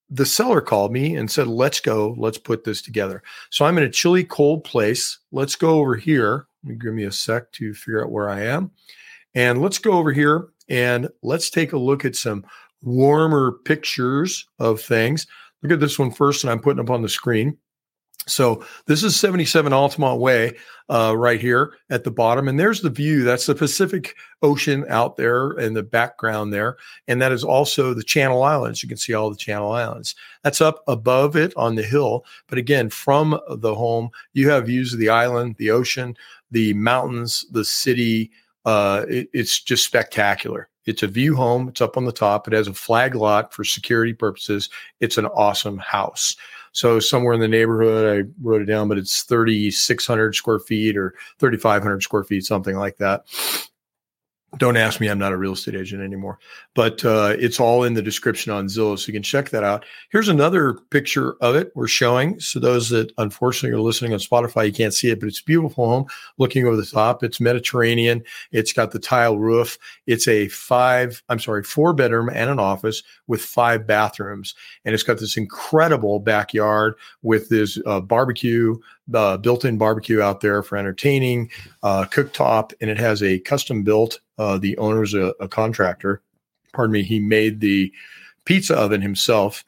the 0.10 0.26
seller 0.26 0.62
called 0.62 0.92
me 0.92 1.16
and 1.16 1.30
said, 1.30 1.48
"Let's 1.48 1.80
go. 1.80 2.16
Let's 2.18 2.38
put 2.38 2.64
this 2.64 2.82
together." 2.82 3.22
So 3.50 3.66
I'm 3.66 3.78
in 3.78 3.84
a 3.84 3.90
chilly, 3.90 4.24
cold 4.24 4.64
place. 4.64 5.20
Let's 5.32 5.56
go 5.56 5.80
over 5.80 5.96
here. 5.96 6.48
Give 6.66 6.94
me 6.94 7.04
a 7.04 7.12
sec 7.12 7.52
to 7.54 7.74
figure 7.74 8.04
out 8.04 8.12
where 8.12 8.30
I 8.30 8.42
am, 8.42 8.72
and 9.36 9.62
let's 9.62 9.78
go 9.78 9.94
over 9.94 10.12
here 10.12 10.50
and 10.68 11.10
let's 11.24 11.50
take 11.50 11.74
a 11.74 11.78
look 11.78 12.06
at 12.06 12.16
some 12.16 12.46
warmer 12.84 13.54
pictures 13.66 14.48
of 14.60 14.82
things. 14.82 15.28
Look 15.62 15.72
at 15.72 15.80
this 15.80 16.00
one 16.00 16.12
first, 16.12 16.44
and 16.44 16.52
I'm 16.52 16.60
putting 16.60 16.80
up 16.80 16.90
on 16.90 17.02
the 17.02 17.10
screen. 17.10 17.58
So 18.30 18.64
this 18.86 19.04
is 19.04 19.16
77 19.16 19.74
Altamont 19.74 20.20
Way 20.20 20.56
uh, 20.90 21.16
right 21.18 21.40
here 21.40 21.74
at 21.90 22.04
the 22.04 22.12
bottom. 22.12 22.48
And 22.48 22.60
there's 22.60 22.82
the 22.82 22.90
view. 22.90 23.24
That's 23.24 23.46
the 23.46 23.56
Pacific 23.56 24.16
Ocean 24.42 24.86
out 24.90 25.18
there 25.18 25.52
in 25.54 25.74
the 25.74 25.84
background 25.84 26.54
there. 26.54 26.78
And 27.08 27.22
that 27.22 27.32
is 27.32 27.44
also 27.44 27.94
the 27.94 28.04
Channel 28.04 28.44
Islands. 28.44 28.84
You 28.84 28.90
can 28.90 28.98
see 28.98 29.14
all 29.14 29.30
the 29.30 29.36
Channel 29.36 29.72
Islands. 29.72 30.16
That's 30.44 30.62
up 30.62 30.84
above 30.88 31.36
it 31.36 31.54
on 31.58 31.76
the 31.76 31.84
hill. 31.84 32.26
But 32.48 32.58
again, 32.58 32.90
from 32.90 33.40
the 33.50 33.76
home, 33.76 34.10
you 34.34 34.50
have 34.50 34.68
views 34.68 34.94
of 34.94 35.00
the 35.00 35.10
island, 35.10 35.56
the 35.58 35.72
ocean, 35.72 36.16
the 36.52 36.74
mountains, 36.74 37.46
the 37.52 37.66
city. 37.66 38.32
Uh, 38.66 39.06
it, 39.08 39.30
it's 39.34 39.62
just 39.62 39.86
spectacular. 39.86 40.69
It's 40.86 41.04
a 41.04 41.08
view 41.08 41.36
home. 41.36 41.70
It's 41.70 41.82
up 41.82 41.98
on 41.98 42.06
the 42.06 42.12
top. 42.12 42.48
It 42.48 42.54
has 42.54 42.68
a 42.68 42.74
flag 42.74 43.16
lot 43.16 43.54
for 43.54 43.64
security 43.64 44.14
purposes. 44.14 44.70
It's 45.00 45.18
an 45.18 45.26
awesome 45.28 45.78
house. 45.78 46.36
So 46.72 47.00
somewhere 47.00 47.34
in 47.34 47.40
the 47.40 47.48
neighborhood, 47.48 48.26
I 48.26 48.30
wrote 48.42 48.62
it 48.62 48.66
down, 48.66 48.88
but 48.88 48.98
it's 48.98 49.24
3,600 49.24 50.36
square 50.36 50.60
feet 50.60 50.98
or 50.98 51.16
3,500 51.40 52.04
square 52.04 52.24
feet, 52.24 52.46
something 52.46 52.78
like 52.78 52.98
that 52.98 53.26
don't 54.58 54.78
ask 54.78 55.00
me 55.00 55.08
i'm 55.08 55.20
not 55.20 55.32
a 55.32 55.38
real 55.38 55.54
estate 55.54 55.76
agent 55.76 56.02
anymore 56.02 56.40
but 56.76 57.04
uh, 57.04 57.36
it's 57.40 57.60
all 57.60 57.84
in 57.84 57.94
the 57.94 58.02
description 58.02 58.52
on 58.52 58.68
zillow 58.68 58.98
so 58.98 59.08
you 59.08 59.14
can 59.14 59.24
check 59.24 59.50
that 59.50 59.64
out. 59.64 59.86
Here's 60.12 60.30
another 60.30 60.76
picture 60.92 61.36
of 61.42 61.56
it 61.56 61.72
we're 61.76 61.88
showing. 61.88 62.40
So 62.40 62.60
those 62.60 62.90
that 62.90 63.12
unfortunately 63.18 63.78
are 63.78 63.82
listening 63.82 64.14
on 64.14 64.20
spotify 64.20 64.66
you 64.66 64.74
can't 64.74 64.94
see 64.94 65.10
it 65.10 65.20
but 65.20 65.28
it's 65.28 65.42
a 65.42 65.44
beautiful 65.44 65.86
home 65.86 66.06
looking 66.38 66.66
over 66.66 66.76
the 66.76 66.86
top. 66.86 67.24
It's 67.24 67.42
mediterranean. 67.42 68.24
It's 68.52 68.74
got 68.74 68.92
the 68.92 69.00
tile 69.00 69.38
roof. 69.38 69.78
It's 70.08 70.28
a 70.28 70.48
five 70.50 71.22
i'm 71.30 71.40
sorry 71.40 71.64
four 71.64 71.94
bedroom 71.94 72.30
and 72.30 72.50
an 72.50 72.60
office 72.60 73.04
with 73.28 73.42
five 73.42 73.86
bathrooms. 73.86 74.56
And 74.86 74.94
it's 74.94 75.04
got 75.04 75.20
this 75.20 75.38
incredible 75.38 76.20
backyard 76.20 76.96
with 77.22 77.50
this 77.50 77.80
uh, 77.86 78.00
barbecue 78.00 78.78
uh, 79.14 79.38
built-in 79.38 79.78
barbecue 79.78 80.22
out 80.22 80.42
there 80.42 80.62
for 80.64 80.78
entertaining, 80.78 81.50
uh, 81.84 82.06
cooktop, 82.06 82.74
and 82.82 82.90
it 82.90 82.98
has 82.98 83.24
a 83.24 83.40
custom 83.40 83.84
built. 83.84 84.20
Uh, 84.38 84.58
the 84.58 84.78
owner's 84.78 85.14
a, 85.14 85.34
a 85.40 85.48
contractor. 85.48 86.22
Pardon 86.74 86.94
me. 86.94 87.04
He 87.04 87.20
made 87.20 87.60
the 87.60 87.92
pizza 88.46 88.76
oven 88.76 89.02
himself, 89.02 89.66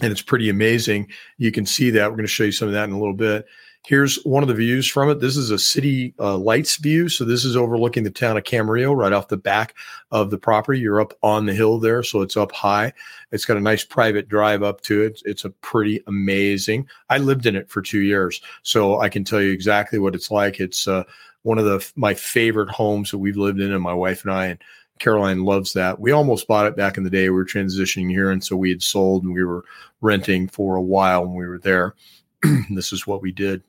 and 0.00 0.10
it's 0.10 0.22
pretty 0.22 0.48
amazing. 0.48 1.08
You 1.38 1.52
can 1.52 1.66
see 1.66 1.90
that. 1.90 2.10
We're 2.10 2.16
going 2.16 2.26
to 2.26 2.32
show 2.32 2.44
you 2.44 2.52
some 2.52 2.68
of 2.68 2.74
that 2.74 2.84
in 2.84 2.92
a 2.92 2.98
little 2.98 3.14
bit. 3.14 3.46
Here's 3.84 4.22
one 4.22 4.44
of 4.44 4.48
the 4.48 4.54
views 4.54 4.86
from 4.86 5.10
it. 5.10 5.18
This 5.18 5.36
is 5.36 5.50
a 5.50 5.58
city 5.58 6.14
uh, 6.20 6.36
lights 6.36 6.76
view. 6.76 7.08
So 7.08 7.24
this 7.24 7.44
is 7.44 7.56
overlooking 7.56 8.04
the 8.04 8.12
town 8.12 8.36
of 8.36 8.44
Camarillo 8.44 8.96
right 8.96 9.12
off 9.12 9.26
the 9.26 9.36
back 9.36 9.74
of 10.12 10.30
the 10.30 10.38
property. 10.38 10.78
You're 10.78 11.00
up 11.00 11.14
on 11.20 11.46
the 11.46 11.52
hill 11.52 11.80
there, 11.80 12.04
so 12.04 12.22
it's 12.22 12.36
up 12.36 12.52
high. 12.52 12.92
It's 13.32 13.44
got 13.44 13.56
a 13.56 13.60
nice 13.60 13.82
private 13.84 14.28
drive 14.28 14.62
up 14.62 14.82
to 14.82 15.02
it. 15.02 15.20
It's 15.24 15.44
a 15.44 15.50
pretty 15.50 16.00
amazing. 16.06 16.86
I 17.10 17.18
lived 17.18 17.44
in 17.44 17.56
it 17.56 17.68
for 17.68 17.82
two 17.82 18.02
years, 18.02 18.40
so 18.62 19.00
I 19.00 19.08
can 19.08 19.24
tell 19.24 19.40
you 19.40 19.50
exactly 19.50 19.98
what 19.98 20.14
it's 20.14 20.30
like. 20.30 20.60
It's 20.60 20.86
uh, 20.86 21.02
one 21.42 21.58
of 21.58 21.64
the 21.64 21.84
my 21.96 22.14
favorite 22.14 22.70
homes 22.70 23.10
that 23.10 23.18
we've 23.18 23.36
lived 23.36 23.60
in, 23.60 23.72
and 23.72 23.82
my 23.82 23.94
wife 23.94 24.24
and 24.24 24.32
I 24.32 24.46
and 24.46 24.62
Caroline 25.00 25.44
loves 25.44 25.72
that. 25.72 25.98
We 25.98 26.12
almost 26.12 26.46
bought 26.46 26.66
it 26.66 26.76
back 26.76 26.98
in 26.98 27.02
the 27.02 27.10
day. 27.10 27.24
We 27.24 27.34
were 27.34 27.44
transitioning 27.44 28.10
here, 28.10 28.30
and 28.30 28.44
so 28.44 28.56
we 28.56 28.70
had 28.70 28.82
sold 28.82 29.24
and 29.24 29.34
we 29.34 29.42
were 29.42 29.64
renting 30.00 30.46
for 30.46 30.76
a 30.76 30.82
while 30.82 31.26
when 31.26 31.34
we 31.34 31.48
were 31.48 31.58
there. 31.58 31.96
this 32.70 32.92
is 32.92 33.08
what 33.08 33.22
we 33.22 33.32
did. 33.32 33.64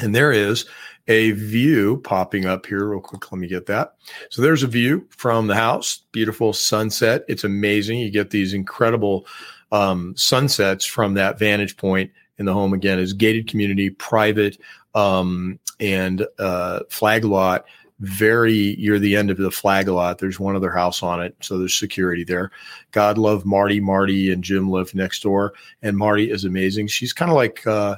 And 0.00 0.14
there 0.14 0.32
is 0.32 0.64
a 1.08 1.32
view 1.32 1.98
popping 2.04 2.44
up 2.44 2.66
here, 2.66 2.86
real 2.86 3.00
quick. 3.00 3.32
Let 3.32 3.38
me 3.40 3.48
get 3.48 3.66
that. 3.66 3.94
So 4.30 4.42
there's 4.42 4.62
a 4.62 4.68
view 4.68 5.06
from 5.10 5.46
the 5.46 5.54
house, 5.54 6.02
beautiful 6.12 6.52
sunset. 6.52 7.24
It's 7.28 7.44
amazing. 7.44 7.98
You 7.98 8.10
get 8.10 8.30
these 8.30 8.52
incredible 8.52 9.26
um, 9.72 10.14
sunsets 10.16 10.84
from 10.84 11.14
that 11.14 11.38
vantage 11.38 11.76
point 11.76 12.12
in 12.38 12.46
the 12.46 12.52
home. 12.52 12.74
Again, 12.74 12.98
is 12.98 13.12
gated 13.12 13.48
community, 13.48 13.90
private, 13.90 14.58
um, 14.94 15.58
and 15.80 16.26
uh, 16.38 16.80
flag 16.90 17.24
lot. 17.24 17.64
Very, 18.00 18.76
you're 18.78 19.00
the 19.00 19.16
end 19.16 19.30
of 19.30 19.38
the 19.38 19.50
flag 19.50 19.88
lot. 19.88 20.18
There's 20.18 20.38
one 20.38 20.54
other 20.54 20.70
house 20.70 21.02
on 21.02 21.20
it, 21.20 21.34
so 21.40 21.58
there's 21.58 21.76
security 21.76 22.22
there. 22.22 22.52
God 22.92 23.18
love 23.18 23.44
Marty. 23.44 23.80
Marty 23.80 24.30
and 24.30 24.44
Jim 24.44 24.70
live 24.70 24.94
next 24.94 25.22
door, 25.22 25.54
and 25.82 25.96
Marty 25.96 26.30
is 26.30 26.44
amazing. 26.44 26.86
She's 26.86 27.12
kind 27.12 27.30
of 27.30 27.36
like. 27.36 27.66
Uh, 27.66 27.96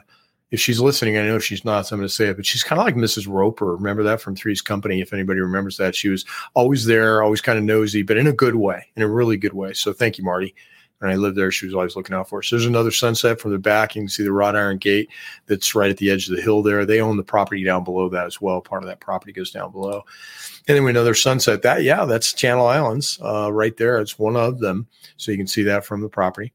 if 0.51 0.61
she's 0.61 0.81
listening, 0.81 1.17
I 1.17 1.23
know 1.23 1.39
she's 1.39 1.65
not, 1.65 1.87
so 1.87 1.95
I'm 1.95 2.01
going 2.01 2.09
to 2.09 2.15
say 2.15 2.27
it, 2.27 2.37
but 2.37 2.45
she's 2.45 2.65
kind 2.65 2.81
of 2.81 2.85
like 2.85 2.97
Mrs. 2.97 3.29
Roper. 3.29 3.77
Remember 3.77 4.03
that 4.03 4.21
from 4.21 4.35
Three's 4.35 4.61
Company? 4.61 5.01
If 5.01 5.13
anybody 5.13 5.41
remembers 5.41 5.77
that, 5.77 5.95
she 5.95 6.09
was 6.09 6.25
always 6.55 6.87
there, 6.87 7.23
always 7.23 7.41
kind 7.41 7.59
of 7.59 7.65
nosy, 7.65 8.03
but 8.03 8.17
in 8.17 8.27
a 8.27 8.33
good 8.33 8.57
way, 8.57 8.87
in 8.97 9.03
a 9.03 9.09
really 9.09 9.37
good 9.37 9.53
way. 9.53 9.73
So 9.75 9.93
thank 9.93 10.19
you, 10.19 10.25
Marty. 10.25 10.55
And 11.01 11.11
I 11.11 11.15
lived 11.15 11.37
there. 11.37 11.51
She 11.51 11.65
was 11.65 11.75
always 11.75 11.97
looking 11.97 12.15
out 12.15 12.29
for 12.29 12.41
us. 12.41 12.51
There's 12.51 12.67
another 12.67 12.91
sunset 12.91 13.41
from 13.41 13.53
the 13.53 13.59
back. 13.59 13.95
You 13.95 14.03
can 14.03 14.09
see 14.09 14.23
the 14.23 14.33
wrought 14.33 14.55
iron 14.55 14.77
gate 14.77 15.09
that's 15.47 15.75
right 15.75 15.91
at 15.91 15.97
the 15.97 16.11
edge 16.11 16.29
of 16.29 16.37
the 16.37 16.43
hill 16.43 16.63
there. 16.63 16.85
They 16.85 17.01
own 17.01 17.17
the 17.17 17.23
property 17.23 17.65
down 17.65 17.85
below 17.85 18.11
that 18.11 18.27
as 18.27 18.41
well. 18.41 18.61
Part 18.61 18.83
of 18.83 18.89
that 18.89 19.01
property 19.01 19.33
goes 19.33 19.51
down 19.51 19.73
below. 19.73 20.05
And 20.69 20.77
then 20.77 20.87
another 20.87 21.15
sunset. 21.15 21.63
That, 21.63 21.85
yeah, 21.85 22.05
that's 22.05 22.35
Channel 22.35 22.67
Islands 22.67 23.19
uh, 23.25 23.51
right 23.51 23.75
there. 23.79 23.99
It's 23.99 24.19
one 24.19 24.37
of 24.37 24.59
them. 24.59 24.87
So 25.17 25.31
you 25.31 25.39
can 25.39 25.47
see 25.47 25.63
that 25.63 25.87
from 25.87 26.03
the 26.03 26.09
property. 26.11 26.53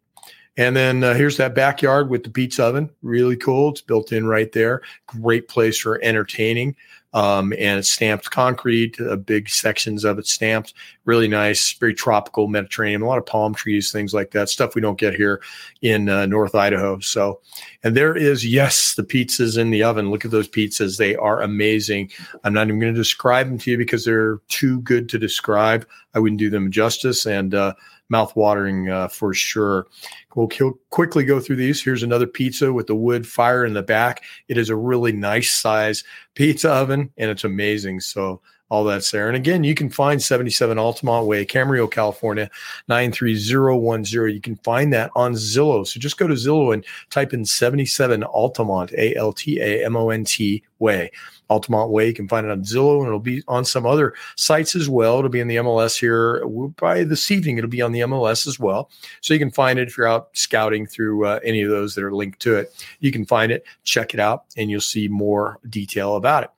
And 0.57 0.75
then 0.75 1.03
uh, 1.03 1.13
here's 1.13 1.37
that 1.37 1.53
backyard 1.53 2.09
with 2.09 2.23
the 2.23 2.29
pizza 2.29 2.63
oven. 2.63 2.89
Really 3.01 3.35
cool. 3.35 3.71
It's 3.71 3.81
built 3.81 4.11
in 4.11 4.25
right 4.25 4.51
there. 4.51 4.81
Great 5.07 5.47
place 5.47 5.77
for 5.77 6.01
entertaining. 6.01 6.75
Um, 7.13 7.53
and 7.53 7.79
it's 7.79 7.89
stamped 7.89 8.29
concrete, 8.29 8.99
uh, 8.99 9.15
big 9.15 9.47
sections 9.47 10.03
of 10.03 10.19
it 10.19 10.27
stamped. 10.27 10.73
Really 11.05 11.29
nice, 11.29 11.71
very 11.71 11.93
tropical 11.93 12.49
Mediterranean, 12.49 13.01
a 13.01 13.07
lot 13.07 13.17
of 13.17 13.25
palm 13.25 13.55
trees, 13.55 13.89
things 13.89 14.13
like 14.13 14.31
that. 14.31 14.49
Stuff 14.49 14.75
we 14.75 14.81
don't 14.81 14.99
get 14.99 15.15
here 15.15 15.41
in 15.81 16.09
uh, 16.09 16.25
North 16.25 16.55
Idaho. 16.55 16.99
So, 16.99 17.39
and 17.83 17.95
there 17.95 18.17
is, 18.17 18.45
yes, 18.45 18.95
the 18.95 19.03
pizzas 19.03 19.57
in 19.57 19.69
the 19.69 19.81
oven. 19.81 20.11
Look 20.11 20.25
at 20.25 20.31
those 20.31 20.49
pizzas. 20.49 20.97
They 20.97 21.15
are 21.15 21.41
amazing. 21.41 22.11
I'm 22.43 22.53
not 22.53 22.67
even 22.67 22.81
going 22.81 22.93
to 22.93 22.99
describe 22.99 23.47
them 23.47 23.59
to 23.59 23.71
you 23.71 23.77
because 23.77 24.03
they're 24.03 24.39
too 24.49 24.81
good 24.81 25.07
to 25.07 25.17
describe. 25.17 25.87
I 26.15 26.19
wouldn't 26.19 26.39
do 26.39 26.49
them 26.49 26.69
justice. 26.69 27.25
And, 27.25 27.55
uh, 27.55 27.75
mouth 28.09 28.35
watering 28.35 28.89
uh, 28.89 29.07
for 29.07 29.33
sure. 29.33 29.87
We'll 30.35 30.49
quickly 30.89 31.23
go 31.23 31.39
through 31.39 31.55
these. 31.57 31.83
Here's 31.83 32.03
another 32.03 32.27
pizza 32.27 32.71
with 32.71 32.87
the 32.87 32.95
wood 32.95 33.27
fire 33.27 33.65
in 33.65 33.73
the 33.73 33.83
back. 33.83 34.23
It 34.47 34.57
is 34.57 34.69
a 34.69 34.75
really 34.75 35.11
nice 35.11 35.51
size 35.51 36.03
pizza 36.33 36.71
oven 36.71 37.11
and 37.17 37.31
it's 37.31 37.43
amazing. 37.43 38.01
So 38.01 38.41
all 38.69 38.83
that's 38.83 39.11
there. 39.11 39.27
And 39.27 39.35
again, 39.35 39.63
you 39.63 39.75
can 39.75 39.89
find 39.89 40.21
77 40.21 40.79
Altamont 40.79 41.27
Way, 41.27 41.45
Camarillo, 41.45 41.89
California, 41.89 42.49
93010. 42.87 44.33
You 44.33 44.41
can 44.41 44.55
find 44.57 44.91
that 44.93 45.11
on 45.15 45.33
Zillow. 45.33 45.85
So 45.85 45.99
just 45.99 46.17
go 46.17 46.27
to 46.27 46.33
Zillow 46.33 46.73
and 46.73 46.83
type 47.09 47.33
in 47.33 47.45
77 47.45 48.23
Altamont, 48.23 48.91
A 48.93 49.15
L 49.15 49.33
T 49.33 49.59
A 49.59 49.85
M 49.85 49.95
O 49.95 50.09
N 50.09 50.23
T 50.23 50.63
Way. 50.79 51.11
Altamont 51.49 51.91
Way. 51.91 52.07
You 52.07 52.13
can 52.13 52.27
find 52.27 52.45
it 52.45 52.51
on 52.51 52.63
Zillow 52.63 52.99
and 52.99 53.07
it'll 53.07 53.19
be 53.19 53.43
on 53.47 53.65
some 53.65 53.85
other 53.85 54.15
sites 54.35 54.75
as 54.75 54.89
well. 54.89 55.19
It'll 55.19 55.29
be 55.29 55.39
in 55.39 55.47
the 55.47 55.57
MLS 55.57 55.99
here 55.99 56.43
by 56.77 57.03
this 57.03 57.29
evening. 57.29 57.57
It'll 57.57 57.69
be 57.69 57.83
on 57.83 57.91
the 57.91 57.99
MLS 58.01 58.47
as 58.47 58.59
well. 58.59 58.89
So 59.21 59.33
you 59.33 59.39
can 59.39 59.51
find 59.51 59.77
it 59.77 59.87
if 59.87 59.97
you're 59.97 60.07
out 60.07 60.29
scouting 60.33 60.87
through 60.87 61.27
uh, 61.27 61.39
any 61.43 61.61
of 61.61 61.69
those 61.69 61.93
that 61.95 62.03
are 62.03 62.13
linked 62.13 62.39
to 62.41 62.55
it. 62.55 62.85
You 62.99 63.11
can 63.11 63.25
find 63.25 63.51
it, 63.51 63.63
check 63.83 64.15
it 64.15 64.19
out, 64.19 64.45
and 64.57 64.71
you'll 64.71 64.81
see 64.81 65.07
more 65.07 65.59
detail 65.69 66.15
about 66.15 66.45
it. 66.45 66.49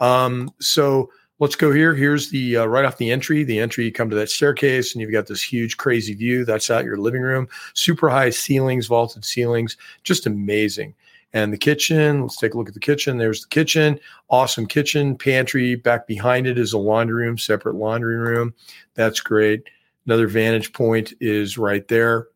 Um, 0.00 0.52
so 0.60 1.10
let's 1.44 1.56
go 1.56 1.70
here. 1.70 1.94
Here's 1.94 2.30
the 2.30 2.56
uh, 2.56 2.64
right 2.64 2.86
off 2.86 2.96
the 2.96 3.10
entry. 3.10 3.44
The 3.44 3.58
entry, 3.58 3.84
you 3.84 3.92
come 3.92 4.08
to 4.08 4.16
that 4.16 4.30
staircase, 4.30 4.94
and 4.94 5.02
you've 5.02 5.12
got 5.12 5.26
this 5.26 5.42
huge, 5.42 5.76
crazy 5.76 6.14
view. 6.14 6.46
That's 6.46 6.70
out 6.70 6.86
your 6.86 6.96
living 6.96 7.20
room. 7.20 7.48
Super 7.74 8.08
high 8.08 8.30
ceilings, 8.30 8.86
vaulted 8.86 9.26
ceilings, 9.26 9.76
just 10.04 10.24
amazing 10.24 10.94
and 11.34 11.52
the 11.52 11.58
kitchen. 11.58 12.22
Let's 12.22 12.38
take 12.38 12.54
a 12.54 12.56
look 12.56 12.68
at 12.68 12.74
the 12.74 12.80
kitchen. 12.80 13.18
There's 13.18 13.42
the 13.42 13.48
kitchen, 13.48 14.00
awesome 14.30 14.66
kitchen, 14.66 15.18
pantry. 15.18 15.74
Back 15.74 16.06
behind 16.06 16.46
it 16.46 16.56
is 16.56 16.72
a 16.72 16.78
laundry 16.78 17.26
room, 17.26 17.36
separate 17.36 17.74
laundry 17.74 18.16
room. 18.16 18.54
That's 18.94 19.20
great. 19.20 19.64
Another 20.06 20.28
vantage 20.28 20.72
point 20.72 21.12
is 21.20 21.58
right 21.58 21.86
there. 21.88 22.28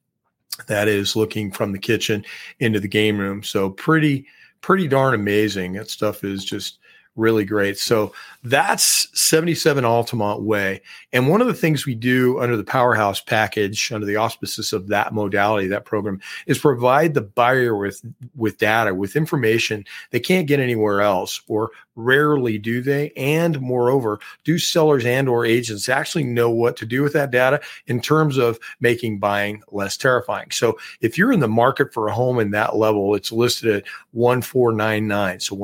that 0.66 0.86
is 0.86 1.16
looking 1.16 1.50
from 1.50 1.72
the 1.72 1.78
kitchen 1.78 2.26
into 2.60 2.78
the 2.78 2.88
game 2.88 3.18
room. 3.18 3.42
So 3.42 3.70
pretty, 3.70 4.26
pretty 4.60 4.86
darn 4.86 5.14
amazing. 5.14 5.72
That 5.72 5.88
stuff 5.88 6.24
is 6.24 6.44
just 6.44 6.78
really 7.16 7.44
great. 7.44 7.78
So 7.78 8.12
that's 8.42 9.08
77 9.18 9.84
Altamont 9.84 10.42
Way. 10.42 10.82
And 11.12 11.28
one 11.28 11.40
of 11.40 11.46
the 11.46 11.54
things 11.54 11.86
we 11.86 11.94
do 11.94 12.40
under 12.40 12.56
the 12.56 12.64
Powerhouse 12.64 13.20
package, 13.20 13.92
under 13.92 14.06
the 14.06 14.16
auspices 14.16 14.72
of 14.72 14.88
that 14.88 15.14
modality, 15.14 15.68
that 15.68 15.84
program, 15.84 16.20
is 16.46 16.58
provide 16.58 17.14
the 17.14 17.20
buyer 17.20 17.76
with 17.76 18.04
with 18.36 18.58
data, 18.58 18.94
with 18.94 19.16
information 19.16 19.84
they 20.10 20.20
can't 20.20 20.46
get 20.46 20.60
anywhere 20.60 21.00
else, 21.00 21.40
or 21.48 21.70
rarely 21.96 22.58
do 22.58 22.82
they. 22.82 23.10
And 23.10 23.60
moreover, 23.60 24.18
do 24.42 24.58
sellers 24.58 25.04
and 25.04 25.28
or 25.28 25.46
agents 25.46 25.88
actually 25.88 26.24
know 26.24 26.50
what 26.50 26.76
to 26.78 26.86
do 26.86 27.02
with 27.02 27.12
that 27.12 27.30
data 27.30 27.60
in 27.86 28.00
terms 28.00 28.36
of 28.36 28.58
making 28.80 29.20
buying 29.20 29.62
less 29.70 29.96
terrifying. 29.96 30.50
So 30.50 30.76
if 31.00 31.16
you're 31.16 31.32
in 31.32 31.40
the 31.40 31.48
market 31.48 31.92
for 31.92 32.08
a 32.08 32.14
home 32.14 32.38
in 32.40 32.50
that 32.50 32.76
level, 32.76 33.14
it's 33.14 33.30
listed 33.32 33.74
at 33.74 33.84
1499, 34.12 35.40
so 35.40 35.54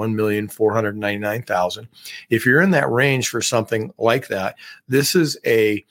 1,499,000. 1.47 1.89
If 2.29 2.47
you're 2.47 2.63
in 2.63 2.71
that 2.71 2.91
range 2.91 3.29
for 3.29 3.41
something 3.41 3.93
like 3.99 4.29
that. 4.29 4.57
This 4.89 5.15
is 5.15 5.39
a 5.47 5.85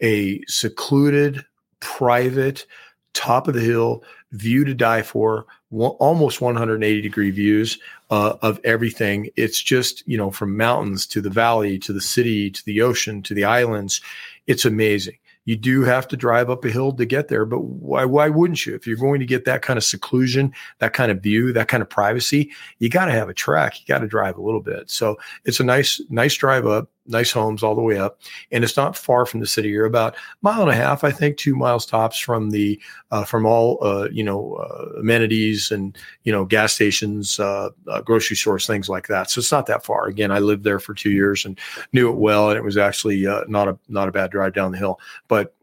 a 0.00 0.40
secluded, 0.46 1.44
private, 1.80 2.66
top 3.14 3.48
of 3.48 3.54
the 3.54 3.60
hill 3.60 4.04
view 4.30 4.64
to 4.64 4.74
die 4.74 5.02
for, 5.02 5.46
almost 5.70 6.40
180 6.40 7.00
degree 7.00 7.30
views 7.30 7.78
uh, 8.10 8.36
of 8.40 8.60
everything. 8.64 9.28
It's 9.36 9.62
just 9.62 10.06
you 10.06 10.16
know 10.16 10.30
from 10.30 10.56
mountains 10.56 11.06
to 11.08 11.20
the 11.20 11.30
valley 11.30 11.78
to 11.80 11.92
the 11.92 12.00
city 12.00 12.50
to 12.50 12.64
the 12.64 12.80
ocean 12.80 13.22
to 13.24 13.34
the 13.34 13.44
islands. 13.44 14.00
It's 14.46 14.64
amazing. 14.64 15.18
You 15.48 15.56
do 15.56 15.82
have 15.82 16.06
to 16.08 16.16
drive 16.18 16.50
up 16.50 16.62
a 16.66 16.68
hill 16.68 16.92
to 16.92 17.06
get 17.06 17.28
there, 17.28 17.46
but 17.46 17.60
why, 17.60 18.04
why 18.04 18.28
wouldn't 18.28 18.66
you? 18.66 18.74
If 18.74 18.86
you're 18.86 18.98
going 18.98 19.18
to 19.20 19.24
get 19.24 19.46
that 19.46 19.62
kind 19.62 19.78
of 19.78 19.82
seclusion, 19.82 20.52
that 20.80 20.92
kind 20.92 21.10
of 21.10 21.22
view, 21.22 21.54
that 21.54 21.68
kind 21.68 21.80
of 21.80 21.88
privacy, 21.88 22.52
you 22.80 22.90
got 22.90 23.06
to 23.06 23.12
have 23.12 23.30
a 23.30 23.32
track. 23.32 23.80
You 23.80 23.86
got 23.86 24.00
to 24.00 24.06
drive 24.06 24.36
a 24.36 24.42
little 24.42 24.60
bit. 24.60 24.90
So 24.90 25.16
it's 25.46 25.58
a 25.58 25.64
nice, 25.64 26.02
nice 26.10 26.34
drive 26.34 26.66
up 26.66 26.90
nice 27.08 27.30
homes 27.32 27.62
all 27.62 27.74
the 27.74 27.82
way 27.82 27.98
up, 27.98 28.20
and 28.52 28.62
it's 28.62 28.76
not 28.76 28.96
far 28.96 29.26
from 29.26 29.40
the 29.40 29.46
city. 29.46 29.70
You're 29.70 29.86
about 29.86 30.14
a 30.14 30.18
mile 30.42 30.62
and 30.62 30.70
a 30.70 30.74
half, 30.74 31.04
I 31.04 31.10
think, 31.10 31.36
two 31.36 31.56
miles 31.56 31.86
tops 31.86 32.18
from 32.18 32.50
the 32.50 32.80
uh, 33.10 33.24
from 33.24 33.46
all 33.46 33.78
uh, 33.82 34.08
you 34.10 34.22
know 34.22 34.54
uh, 34.54 35.00
amenities 35.00 35.70
and 35.70 35.96
you 36.24 36.32
know 36.32 36.44
gas 36.44 36.74
stations, 36.74 37.40
uh, 37.40 37.70
uh, 37.88 38.00
grocery 38.02 38.36
stores, 38.36 38.66
things 38.66 38.88
like 38.88 39.08
that. 39.08 39.30
So 39.30 39.40
it's 39.40 39.52
not 39.52 39.66
that 39.66 39.84
far. 39.84 40.06
Again, 40.06 40.30
I 40.30 40.38
lived 40.38 40.64
there 40.64 40.78
for 40.78 40.94
two 40.94 41.10
years 41.10 41.44
and 41.44 41.58
knew 41.92 42.10
it 42.10 42.16
well, 42.16 42.50
and 42.50 42.58
it 42.58 42.64
was 42.64 42.76
actually 42.76 43.26
uh, 43.26 43.44
not 43.48 43.68
a 43.68 43.78
not 43.88 44.08
a 44.08 44.12
bad 44.12 44.30
drive 44.30 44.54
down 44.54 44.72
the 44.72 44.78
hill. 44.78 45.00
But 45.28 45.54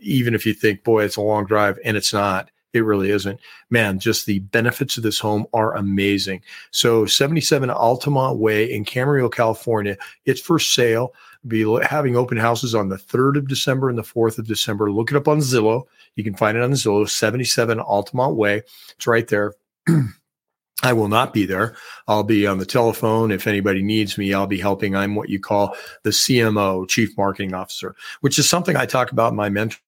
even 0.00 0.34
if 0.34 0.46
you 0.46 0.54
think, 0.54 0.84
boy, 0.84 1.04
it's 1.04 1.16
a 1.16 1.20
long 1.20 1.46
drive, 1.46 1.78
and 1.84 1.96
it's 1.96 2.12
not. 2.12 2.50
It 2.74 2.80
really 2.80 3.10
isn't. 3.10 3.40
Man, 3.70 4.00
just 4.00 4.26
the 4.26 4.40
benefits 4.40 4.96
of 4.96 5.04
this 5.04 5.20
home 5.20 5.46
are 5.54 5.76
amazing. 5.76 6.42
So 6.72 7.06
77 7.06 7.70
Altamont 7.70 8.38
Way 8.38 8.70
in 8.70 8.84
Camarillo, 8.84 9.32
California. 9.32 9.96
It's 10.26 10.40
for 10.40 10.58
sale. 10.58 11.14
Be 11.46 11.64
having 11.82 12.16
open 12.16 12.36
houses 12.36 12.74
on 12.74 12.88
the 12.88 12.96
3rd 12.96 13.38
of 13.38 13.48
December 13.48 13.88
and 13.88 13.96
the 13.96 14.02
4th 14.02 14.38
of 14.38 14.48
December. 14.48 14.90
Look 14.90 15.12
it 15.12 15.16
up 15.16 15.28
on 15.28 15.38
Zillow. 15.38 15.84
You 16.16 16.24
can 16.24 16.34
find 16.34 16.56
it 16.56 16.64
on 16.64 16.72
Zillow, 16.72 17.08
77 17.08 17.78
Altamont 17.78 18.34
Way. 18.34 18.62
It's 18.96 19.06
right 19.06 19.28
there. 19.28 19.54
I 20.82 20.92
will 20.92 21.08
not 21.08 21.32
be 21.32 21.46
there. 21.46 21.76
I'll 22.08 22.24
be 22.24 22.46
on 22.46 22.58
the 22.58 22.66
telephone. 22.66 23.30
If 23.30 23.46
anybody 23.46 23.82
needs 23.82 24.18
me, 24.18 24.34
I'll 24.34 24.48
be 24.48 24.58
helping. 24.58 24.96
I'm 24.96 25.14
what 25.14 25.28
you 25.28 25.38
call 25.38 25.76
the 26.02 26.10
CMO, 26.10 26.88
Chief 26.88 27.16
Marketing 27.16 27.54
Officer, 27.54 27.94
which 28.20 28.38
is 28.38 28.48
something 28.48 28.74
I 28.74 28.84
talk 28.84 29.12
about 29.12 29.30
in 29.30 29.36
my 29.36 29.48
mentor 29.48 29.78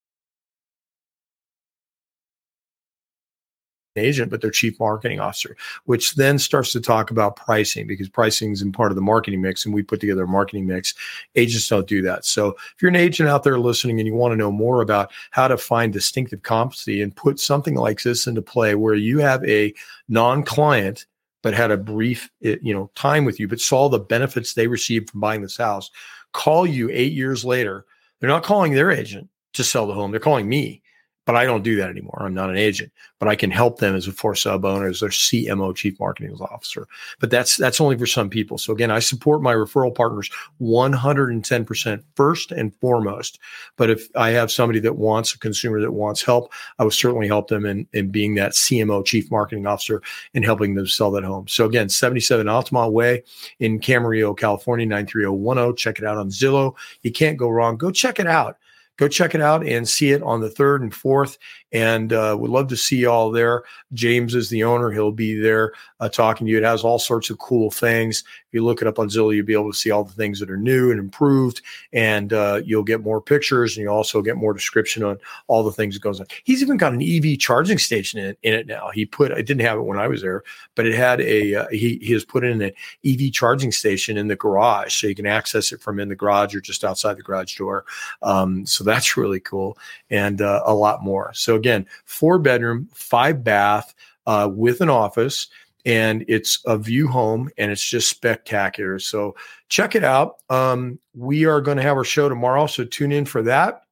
agent, 3.98 4.30
but 4.30 4.40
their 4.40 4.50
chief 4.50 4.78
marketing 4.78 5.20
officer, 5.20 5.56
which 5.84 6.14
then 6.14 6.38
starts 6.38 6.72
to 6.72 6.80
talk 6.80 7.10
about 7.10 7.36
pricing 7.36 7.86
because 7.86 8.08
pricing 8.08 8.52
is 8.52 8.62
in 8.62 8.72
part 8.72 8.92
of 8.92 8.96
the 8.96 9.02
marketing 9.02 9.40
mix 9.40 9.64
and 9.64 9.74
we 9.74 9.82
put 9.82 10.00
together 10.00 10.24
a 10.24 10.28
marketing 10.28 10.66
mix. 10.66 10.94
Agents 11.34 11.68
don't 11.68 11.86
do 11.86 12.02
that. 12.02 12.24
So 12.24 12.50
if 12.50 12.76
you're 12.80 12.88
an 12.88 12.96
agent 12.96 13.28
out 13.28 13.42
there 13.42 13.58
listening 13.58 13.98
and 13.98 14.06
you 14.06 14.14
want 14.14 14.32
to 14.32 14.36
know 14.36 14.52
more 14.52 14.80
about 14.80 15.10
how 15.30 15.48
to 15.48 15.56
find 15.56 15.92
distinctive 15.92 16.42
competency 16.42 17.02
and 17.02 17.14
put 17.14 17.40
something 17.40 17.74
like 17.74 18.02
this 18.02 18.26
into 18.26 18.42
play 18.42 18.74
where 18.74 18.94
you 18.94 19.18
have 19.18 19.44
a 19.44 19.74
non 20.08 20.42
client 20.42 21.06
but 21.42 21.54
had 21.54 21.70
a 21.70 21.76
brief, 21.76 22.28
eh, 22.42 22.56
you 22.60 22.74
know, 22.74 22.90
time 22.96 23.24
with 23.24 23.38
you, 23.38 23.46
but 23.46 23.60
saw 23.60 23.88
the 23.88 24.00
benefits 24.00 24.54
they 24.54 24.66
received 24.66 25.10
from 25.10 25.20
buying 25.20 25.42
this 25.42 25.56
house, 25.56 25.92
call 26.32 26.66
you 26.66 26.90
eight 26.90 27.12
years 27.12 27.44
later. 27.44 27.86
They're 28.18 28.28
not 28.28 28.42
calling 28.42 28.72
their 28.72 28.90
agent 28.90 29.28
to 29.52 29.62
sell 29.62 29.86
the 29.86 29.94
home. 29.94 30.10
They're 30.10 30.18
calling 30.18 30.48
me 30.48 30.82
but 31.26 31.34
I 31.34 31.44
don't 31.44 31.64
do 31.64 31.76
that 31.76 31.90
anymore. 31.90 32.18
I'm 32.20 32.32
not 32.32 32.50
an 32.50 32.56
agent, 32.56 32.92
but 33.18 33.28
I 33.28 33.34
can 33.34 33.50
help 33.50 33.80
them 33.80 33.96
as 33.96 34.06
a 34.06 34.12
for 34.12 34.34
sub 34.36 34.64
owner, 34.64 34.88
as 34.88 35.00
their 35.00 35.10
CMO, 35.10 35.74
chief 35.74 35.98
marketing 35.98 36.32
officer. 36.40 36.86
But 37.18 37.30
that's 37.30 37.56
that's 37.56 37.80
only 37.80 37.98
for 37.98 38.06
some 38.06 38.30
people. 38.30 38.58
So 38.58 38.72
again, 38.72 38.92
I 38.92 39.00
support 39.00 39.42
my 39.42 39.52
referral 39.52 39.94
partners 39.94 40.30
110% 40.60 42.02
first 42.14 42.52
and 42.52 42.74
foremost. 42.76 43.40
But 43.76 43.90
if 43.90 44.08
I 44.14 44.30
have 44.30 44.52
somebody 44.52 44.78
that 44.80 44.96
wants 44.96 45.34
a 45.34 45.38
consumer 45.38 45.80
that 45.80 45.92
wants 45.92 46.22
help, 46.22 46.52
I 46.78 46.84
will 46.84 46.92
certainly 46.92 47.26
help 47.26 47.48
them 47.48 47.66
in, 47.66 47.88
in 47.92 48.10
being 48.10 48.36
that 48.36 48.52
CMO, 48.52 49.04
chief 49.04 49.28
marketing 49.30 49.66
officer, 49.66 50.02
and 50.32 50.44
helping 50.44 50.76
them 50.76 50.86
sell 50.86 51.10
that 51.10 51.24
home. 51.24 51.48
So 51.48 51.66
again, 51.66 51.88
77 51.88 52.48
Altamont 52.48 52.92
Way 52.92 53.24
in 53.58 53.80
Camarillo, 53.80 54.38
California, 54.38 54.86
93010. 54.86 55.76
Check 55.76 55.98
it 55.98 56.04
out 56.04 56.18
on 56.18 56.30
Zillow. 56.30 56.74
You 57.02 57.10
can't 57.10 57.36
go 57.36 57.48
wrong. 57.48 57.76
Go 57.76 57.90
check 57.90 58.20
it 58.20 58.28
out 58.28 58.58
go 58.96 59.08
check 59.08 59.34
it 59.34 59.40
out 59.40 59.66
and 59.66 59.88
see 59.88 60.10
it 60.12 60.22
on 60.22 60.40
the 60.40 60.50
third 60.50 60.82
and 60.82 60.94
fourth. 60.94 61.38
And 61.72 62.12
uh, 62.12 62.36
would 62.38 62.50
love 62.50 62.68
to 62.68 62.76
see 62.76 62.96
you 62.96 63.10
all 63.10 63.30
there. 63.30 63.64
James 63.92 64.34
is 64.34 64.48
the 64.48 64.64
owner; 64.64 64.90
he'll 64.90 65.10
be 65.10 65.38
there 65.38 65.72
uh, 66.00 66.08
talking 66.08 66.46
to 66.46 66.50
you. 66.50 66.58
It 66.58 66.64
has 66.64 66.84
all 66.84 66.98
sorts 66.98 67.28
of 67.28 67.38
cool 67.38 67.70
things. 67.70 68.20
If 68.20 68.54
you 68.54 68.64
look 68.64 68.80
it 68.80 68.88
up 68.88 68.98
on 68.98 69.08
Zillow, 69.08 69.34
you'll 69.34 69.46
be 69.46 69.52
able 69.52 69.72
to 69.72 69.78
see 69.78 69.90
all 69.90 70.04
the 70.04 70.12
things 70.12 70.38
that 70.40 70.50
are 70.50 70.56
new 70.56 70.90
and 70.90 71.00
improved, 71.00 71.62
and 71.92 72.32
uh, 72.32 72.60
you'll 72.64 72.84
get 72.84 73.02
more 73.02 73.20
pictures, 73.20 73.76
and 73.76 73.82
you 73.82 73.90
also 73.90 74.22
get 74.22 74.36
more 74.36 74.52
description 74.52 75.02
on 75.02 75.18
all 75.48 75.62
the 75.62 75.72
things 75.72 75.94
that 75.94 76.02
goes 76.02 76.20
on. 76.20 76.26
He's 76.44 76.62
even 76.62 76.76
got 76.76 76.92
an 76.92 77.02
EV 77.02 77.38
charging 77.38 77.78
station 77.78 78.20
in, 78.20 78.36
in 78.42 78.54
it 78.54 78.66
now. 78.66 78.90
He 78.94 79.04
put 79.04 79.32
I 79.32 79.42
didn't 79.42 79.60
have 79.60 79.78
it 79.78 79.82
when 79.82 79.98
I 79.98 80.08
was 80.08 80.22
there, 80.22 80.44
but 80.74 80.86
it 80.86 80.94
had 80.94 81.20
a 81.20 81.54
uh, 81.54 81.68
he 81.70 81.98
he 82.02 82.12
has 82.12 82.24
put 82.24 82.44
in 82.44 82.62
an 82.62 82.72
EV 83.04 83.32
charging 83.32 83.72
station 83.72 84.16
in 84.16 84.28
the 84.28 84.36
garage, 84.36 84.94
so 84.94 85.06
you 85.06 85.14
can 85.14 85.26
access 85.26 85.72
it 85.72 85.80
from 85.80 85.98
in 85.98 86.08
the 86.08 86.16
garage 86.16 86.54
or 86.54 86.60
just 86.60 86.84
outside 86.84 87.16
the 87.16 87.22
garage 87.22 87.56
door. 87.56 87.84
Um, 88.22 88.66
so 88.66 88.84
that's 88.84 89.16
really 89.16 89.40
cool, 89.40 89.76
and 90.10 90.40
uh, 90.40 90.62
a 90.64 90.74
lot 90.74 91.02
more. 91.02 91.32
So 91.34 91.55
again, 91.56 91.86
four 92.04 92.38
bedroom, 92.38 92.88
five 92.94 93.42
bath 93.42 93.94
uh, 94.26 94.48
with 94.52 94.80
an 94.80 94.90
office. 94.90 95.48
And 95.84 96.24
it's 96.26 96.60
a 96.66 96.76
view 96.76 97.06
home 97.06 97.48
and 97.58 97.70
it's 97.70 97.84
just 97.84 98.08
spectacular. 98.08 98.98
So 98.98 99.36
check 99.68 99.94
it 99.94 100.02
out. 100.02 100.38
Um, 100.50 100.98
we 101.14 101.44
are 101.44 101.60
going 101.60 101.76
to 101.76 101.82
have 101.84 101.96
our 101.96 102.04
show 102.04 102.28
tomorrow. 102.28 102.66
So 102.66 102.84
tune 102.84 103.12
in 103.12 103.24
for 103.24 103.42
that. 103.42 103.82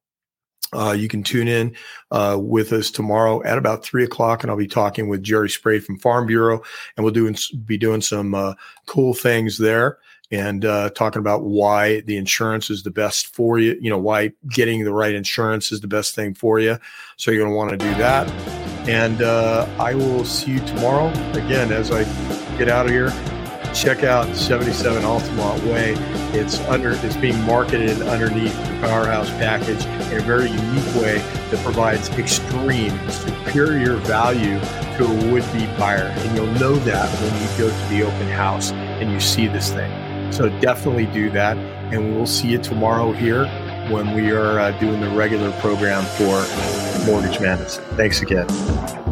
Uh, 0.73 0.91
you 0.91 1.07
can 1.07 1.23
tune 1.23 1.47
in 1.47 1.73
uh, 2.11 2.37
with 2.39 2.73
us 2.73 2.91
tomorrow 2.91 3.41
at 3.43 3.57
about 3.57 3.83
three 3.83 4.03
o'clock, 4.03 4.43
and 4.43 4.51
I'll 4.51 4.57
be 4.57 4.67
talking 4.67 5.07
with 5.07 5.23
Jerry 5.23 5.49
Spray 5.49 5.79
from 5.79 5.97
Farm 5.99 6.25
Bureau, 6.25 6.61
and 6.97 7.05
we'll 7.05 7.13
be 7.65 7.77
doing 7.77 8.01
some 8.01 8.33
uh, 8.33 8.55
cool 8.87 9.13
things 9.13 9.57
there 9.57 9.99
and 10.31 10.65
uh, 10.65 10.89
talking 10.91 11.19
about 11.19 11.43
why 11.43 12.01
the 12.01 12.17
insurance 12.17 12.69
is 12.69 12.83
the 12.83 12.91
best 12.91 13.27
for 13.27 13.59
you. 13.59 13.77
You 13.79 13.89
know, 13.89 13.97
why 13.97 14.31
getting 14.49 14.83
the 14.83 14.93
right 14.93 15.13
insurance 15.13 15.71
is 15.71 15.81
the 15.81 15.87
best 15.87 16.15
thing 16.15 16.33
for 16.33 16.59
you. 16.59 16.77
So 17.17 17.31
you're 17.31 17.41
going 17.41 17.51
to 17.51 17.57
want 17.57 17.71
to 17.71 17.77
do 17.77 17.93
that. 17.95 18.29
And 18.87 19.21
uh, 19.21 19.67
I 19.79 19.95
will 19.95 20.25
see 20.25 20.53
you 20.53 20.59
tomorrow 20.59 21.09
again 21.33 21.71
as 21.71 21.91
I 21.91 22.03
get 22.57 22.69
out 22.69 22.85
of 22.85 22.91
here. 22.91 23.11
Check 23.73 24.03
out 24.03 24.33
77 24.33 25.03
Altamont 25.03 25.61
Way. 25.65 25.95
It's 26.31 26.59
under 26.61 26.91
it's 26.91 27.17
being 27.17 27.39
marketed 27.41 28.01
underneath 28.03 28.55
the 28.55 28.79
Powerhouse 28.79 29.29
package 29.31 29.83
in 30.11 30.19
a 30.19 30.21
very 30.21 30.49
unique 30.49 30.95
way 30.95 31.17
that 31.49 31.59
provides 31.61 32.09
extreme 32.11 32.97
superior 33.09 33.95
value 33.97 34.59
to 34.97 35.03
a 35.03 35.31
would-be 35.31 35.65
buyer. 35.77 36.13
And 36.15 36.37
you'll 36.37 36.53
know 36.53 36.75
that 36.75 37.09
when 37.19 37.41
you 37.41 37.57
go 37.57 37.69
to 37.69 37.89
the 37.89 38.03
open 38.03 38.27
house 38.29 38.71
and 38.71 39.11
you 39.11 39.19
see 39.19 39.47
this 39.47 39.73
thing. 39.73 40.04
So 40.35 40.49
definitely 40.59 41.05
do 41.05 41.29
that. 41.29 41.55
And 41.93 42.13
we'll 42.13 42.27
see 42.27 42.49
you 42.49 42.57
tomorrow 42.57 43.13
here 43.13 43.45
when 43.89 44.13
we 44.13 44.31
are 44.31 44.59
uh, 44.59 44.71
doing 44.79 44.99
the 44.99 45.09
regular 45.11 45.51
program 45.61 46.03
for 46.03 46.45
Mortgage 47.05 47.39
Madness. 47.39 47.77
Thanks 47.95 48.21
again. 48.21 49.04